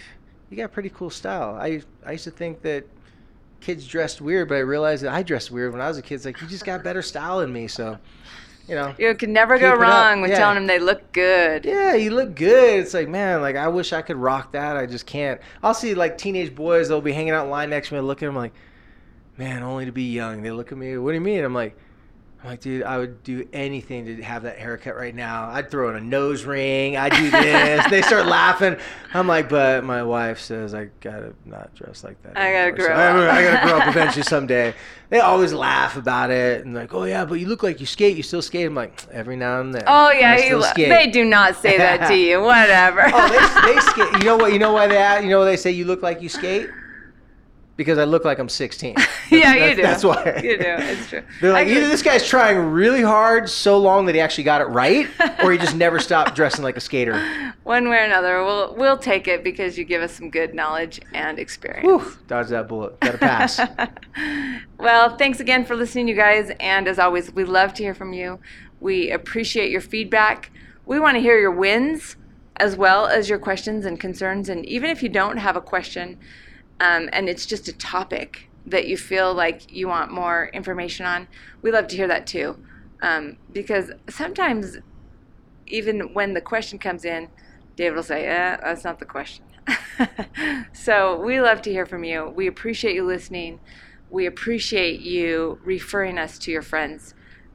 you 0.50 0.56
got 0.56 0.72
pretty 0.72 0.90
cool 0.90 1.10
style. 1.10 1.56
I 1.56 1.82
I 2.04 2.12
used 2.12 2.24
to 2.24 2.30
think 2.30 2.62
that 2.62 2.84
kids 3.60 3.86
dressed 3.86 4.20
weird, 4.20 4.48
but 4.48 4.56
I 4.56 4.60
realized 4.60 5.04
that 5.04 5.12
I 5.12 5.22
dressed 5.22 5.50
weird 5.50 5.72
when 5.72 5.80
I 5.80 5.88
was 5.88 5.96
a 5.96 6.02
kid. 6.02 6.16
It's 6.16 6.24
like 6.26 6.40
you 6.40 6.46
just 6.46 6.66
got 6.66 6.84
better 6.84 7.02
style 7.02 7.40
than 7.40 7.52
me, 7.52 7.66
so 7.66 7.98
you 8.68 8.74
know. 8.74 8.94
You 8.98 9.14
can 9.14 9.32
never 9.32 9.58
go 9.58 9.72
Keep 9.72 9.80
it 9.82 9.86
up. 9.86 9.92
wrong 9.92 10.20
with 10.22 10.30
Yeah. 10.30 10.38
telling 10.38 10.54
them 10.56 10.66
they 10.66 10.78
look 10.78 11.12
good. 11.12 11.64
Yeah, 11.64 11.94
you 11.94 12.10
look 12.10 12.34
good. 12.34 12.80
It's 12.80 12.94
like, 12.94 13.08
man, 13.08 13.40
like 13.42 13.56
I 13.56 13.68
wish 13.68 13.92
I 13.92 14.02
could 14.02 14.16
rock 14.16 14.52
that. 14.52 14.76
I 14.76 14.86
just 14.86 15.06
can't. 15.06 15.40
I'll 15.62 15.74
see 15.74 15.94
like 15.94 16.16
teenage 16.18 16.54
boys. 16.54 16.88
They'll 16.88 17.00
be 17.00 17.12
hanging 17.12 17.32
out 17.32 17.44
in 17.44 17.50
line 17.50 17.70
next 17.70 17.88
to 17.88 17.94
me. 17.94 17.98
I 17.98 18.02
look 18.02 18.22
at 18.22 18.26
them 18.26 18.36
like, 18.36 18.52
man, 19.36 19.62
only 19.62 19.84
to 19.86 19.92
be 19.92 20.04
young. 20.12 20.42
They 20.42 20.50
look 20.50 20.72
at 20.72 20.78
me. 20.78 20.96
What 20.96 21.10
do 21.10 21.14
you 21.14 21.20
mean? 21.20 21.44
I'm 21.44 21.54
like, 21.54 21.76
I'm 22.44 22.50
like, 22.50 22.60
dude, 22.60 22.82
I 22.82 22.98
would 22.98 23.22
do 23.22 23.48
anything 23.54 24.04
to 24.04 24.22
have 24.22 24.42
that 24.42 24.58
haircut 24.58 24.96
right 24.96 25.14
now. 25.14 25.48
I'd 25.48 25.70
throw 25.70 25.88
in 25.88 25.96
a 25.96 26.00
nose 26.00 26.44
ring. 26.44 26.94
I'd 26.94 27.12
do 27.12 27.30
this. 27.30 27.88
they 27.88 28.02
start 28.02 28.26
laughing. 28.26 28.76
I'm 29.14 29.26
like, 29.26 29.48
but 29.48 29.82
my 29.82 30.02
wife 30.02 30.40
says 30.40 30.74
I 30.74 30.90
gotta 31.00 31.32
not 31.46 31.74
dress 31.74 32.04
like 32.04 32.22
that. 32.22 32.36
I 32.36 32.52
gotta 32.52 32.58
anymore." 32.68 32.86
grow 32.86 32.96
I, 32.96 33.28
up. 33.28 33.34
I 33.34 33.42
gotta 33.44 33.66
grow 33.66 33.78
up 33.78 33.88
eventually 33.88 34.22
someday. 34.24 34.74
They 35.08 35.20
always 35.20 35.54
laugh 35.54 35.96
about 35.96 36.30
it 36.30 36.66
and 36.66 36.74
like, 36.74 36.92
oh 36.92 37.04
yeah, 37.04 37.24
but 37.24 37.36
you 37.36 37.46
look 37.46 37.62
like 37.62 37.80
you 37.80 37.86
skate. 37.86 38.14
You 38.14 38.22
still 38.22 38.42
skate. 38.42 38.66
I'm 38.66 38.74
like, 38.74 39.02
every 39.10 39.36
now 39.36 39.62
and 39.62 39.72
then. 39.74 39.84
Oh 39.86 40.10
yeah, 40.10 40.36
you, 40.36 40.62
skate. 40.64 40.90
they 40.90 41.06
do 41.06 41.24
not 41.24 41.56
say 41.56 41.78
that 41.78 42.08
to 42.08 42.14
you. 42.14 42.40
Whatever. 42.42 43.04
Oh, 43.06 43.28
they, 43.66 43.72
they 43.74 43.80
skate. 43.80 44.20
You 44.20 44.26
know 44.26 44.36
what? 44.36 44.52
You 44.52 44.58
know 44.58 44.74
why 44.74 44.86
they? 44.86 44.98
ask- 44.98 45.24
You 45.24 45.30
know 45.30 45.46
they 45.46 45.56
say 45.56 45.70
you 45.70 45.86
look 45.86 46.02
like 46.02 46.20
you 46.20 46.28
skate? 46.28 46.68
Because 47.76 47.98
I 47.98 48.04
look 48.04 48.24
like 48.24 48.38
I'm 48.38 48.48
16. 48.48 48.94
yeah, 49.30 49.52
you 49.70 49.74
do. 49.74 49.82
That's 49.82 50.04
why. 50.04 50.40
you 50.44 50.56
do. 50.56 50.64
It's 50.64 51.08
true. 51.10 51.22
They're 51.40 51.52
like, 51.52 51.62
Actually- 51.62 51.76
either 51.78 51.88
this 51.88 52.02
guy's 52.02 52.26
trying 52.26 52.56
really 52.70 53.02
hard 53.02 53.48
so 53.48 53.78
long 53.78 54.06
that 54.06 54.14
he 54.14 54.20
actually 54.20 54.44
got 54.44 54.60
it 54.60 54.66
right, 54.66 55.08
or 55.42 55.50
he 55.50 55.58
just 55.58 55.74
never 55.74 55.98
stopped 55.98 56.34
dressing 56.36 56.62
like 56.62 56.76
a 56.76 56.80
skater. 56.80 57.14
One 57.64 57.88
way 57.88 57.96
or 57.96 58.04
another, 58.04 58.44
we'll 58.44 58.74
we'll 58.76 58.98
take 58.98 59.26
it 59.26 59.42
because 59.42 59.76
you 59.76 59.84
give 59.84 60.02
us 60.02 60.12
some 60.12 60.30
good 60.30 60.54
knowledge 60.54 61.00
and 61.14 61.38
experience. 61.38 61.84
Whew, 61.84 62.16
dodge 62.28 62.48
that 62.48 62.68
bullet. 62.68 63.00
Got 63.00 63.12
to 63.12 63.18
pass. 63.18 63.60
well, 64.78 65.16
thanks 65.16 65.40
again 65.40 65.64
for 65.64 65.74
listening, 65.74 66.08
you 66.08 66.14
guys. 66.14 66.50
And 66.60 66.86
as 66.86 66.98
always, 66.98 67.32
we 67.32 67.44
love 67.44 67.74
to 67.74 67.82
hear 67.82 67.94
from 67.94 68.12
you. 68.12 68.38
We 68.80 69.10
appreciate 69.10 69.70
your 69.70 69.80
feedback. 69.80 70.50
We 70.86 71.00
want 71.00 71.16
to 71.16 71.20
hear 71.20 71.38
your 71.38 71.50
wins 71.50 72.16
as 72.56 72.76
well 72.76 73.06
as 73.06 73.28
your 73.28 73.38
questions 73.38 73.84
and 73.84 73.98
concerns. 73.98 74.48
And 74.48 74.64
even 74.66 74.90
if 74.90 75.02
you 75.02 75.08
don't 75.08 75.38
have 75.38 75.56
a 75.56 75.60
question 75.60 76.18
um, 76.80 77.08
and 77.12 77.28
it's 77.28 77.46
just 77.46 77.68
a 77.68 77.72
topic 77.72 78.48
that 78.66 78.86
you 78.86 78.96
feel 78.96 79.34
like 79.34 79.70
you 79.72 79.88
want 79.88 80.10
more 80.10 80.50
information 80.52 81.06
on, 81.06 81.28
we 81.62 81.70
love 81.70 81.86
to 81.88 81.96
hear 81.96 82.08
that 82.08 82.26
too. 82.26 82.56
Um, 83.02 83.36
because 83.52 83.90
sometimes, 84.08 84.78
even 85.66 86.14
when 86.14 86.34
the 86.34 86.40
question 86.40 86.78
comes 86.78 87.04
in, 87.04 87.28
David 87.76 87.96
will 87.96 88.02
say, 88.02 88.26
eh, 88.26 88.56
that's 88.62 88.84
not 88.84 88.98
the 88.98 89.04
question. 89.04 89.44
so 90.72 91.20
we 91.20 91.40
love 91.40 91.62
to 91.62 91.70
hear 91.70 91.86
from 91.86 92.04
you. 92.04 92.32
We 92.34 92.46
appreciate 92.46 92.94
you 92.94 93.04
listening. 93.04 93.60
We 94.10 94.26
appreciate 94.26 95.00
you 95.00 95.58
referring 95.64 96.18
us 96.18 96.38
to 96.40 96.50
your 96.50 96.62
friends 96.62 97.14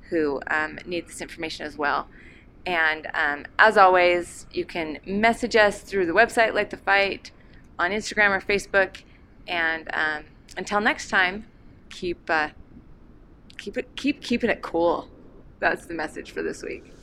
who 0.09 0.41
um, 0.47 0.79
need 0.85 1.07
this 1.07 1.21
information 1.21 1.65
as 1.65 1.77
well. 1.77 2.07
And 2.65 3.07
um, 3.13 3.45
as 3.57 3.77
always, 3.77 4.45
you 4.51 4.65
can 4.65 4.99
message 5.05 5.55
us 5.55 5.81
through 5.81 6.05
the 6.05 6.13
website, 6.13 6.53
Light 6.53 6.69
the 6.69 6.77
Fight, 6.77 7.31
on 7.77 7.91
Instagram 7.91 8.29
or 8.29 8.41
Facebook. 8.41 9.03
And 9.49 9.89
um, 9.93 10.23
until 10.55 10.79
next 10.79 11.09
time, 11.09 11.45
keep 11.89 12.29
uh, 12.29 12.49
keep 13.57 13.77
it 13.77 13.95
keep 13.95 14.21
keeping 14.21 14.49
it 14.49 14.61
cool. 14.61 15.09
That's 15.59 15.87
the 15.87 15.95
message 15.95 16.31
for 16.31 16.41
this 16.41 16.63
week. 16.63 16.93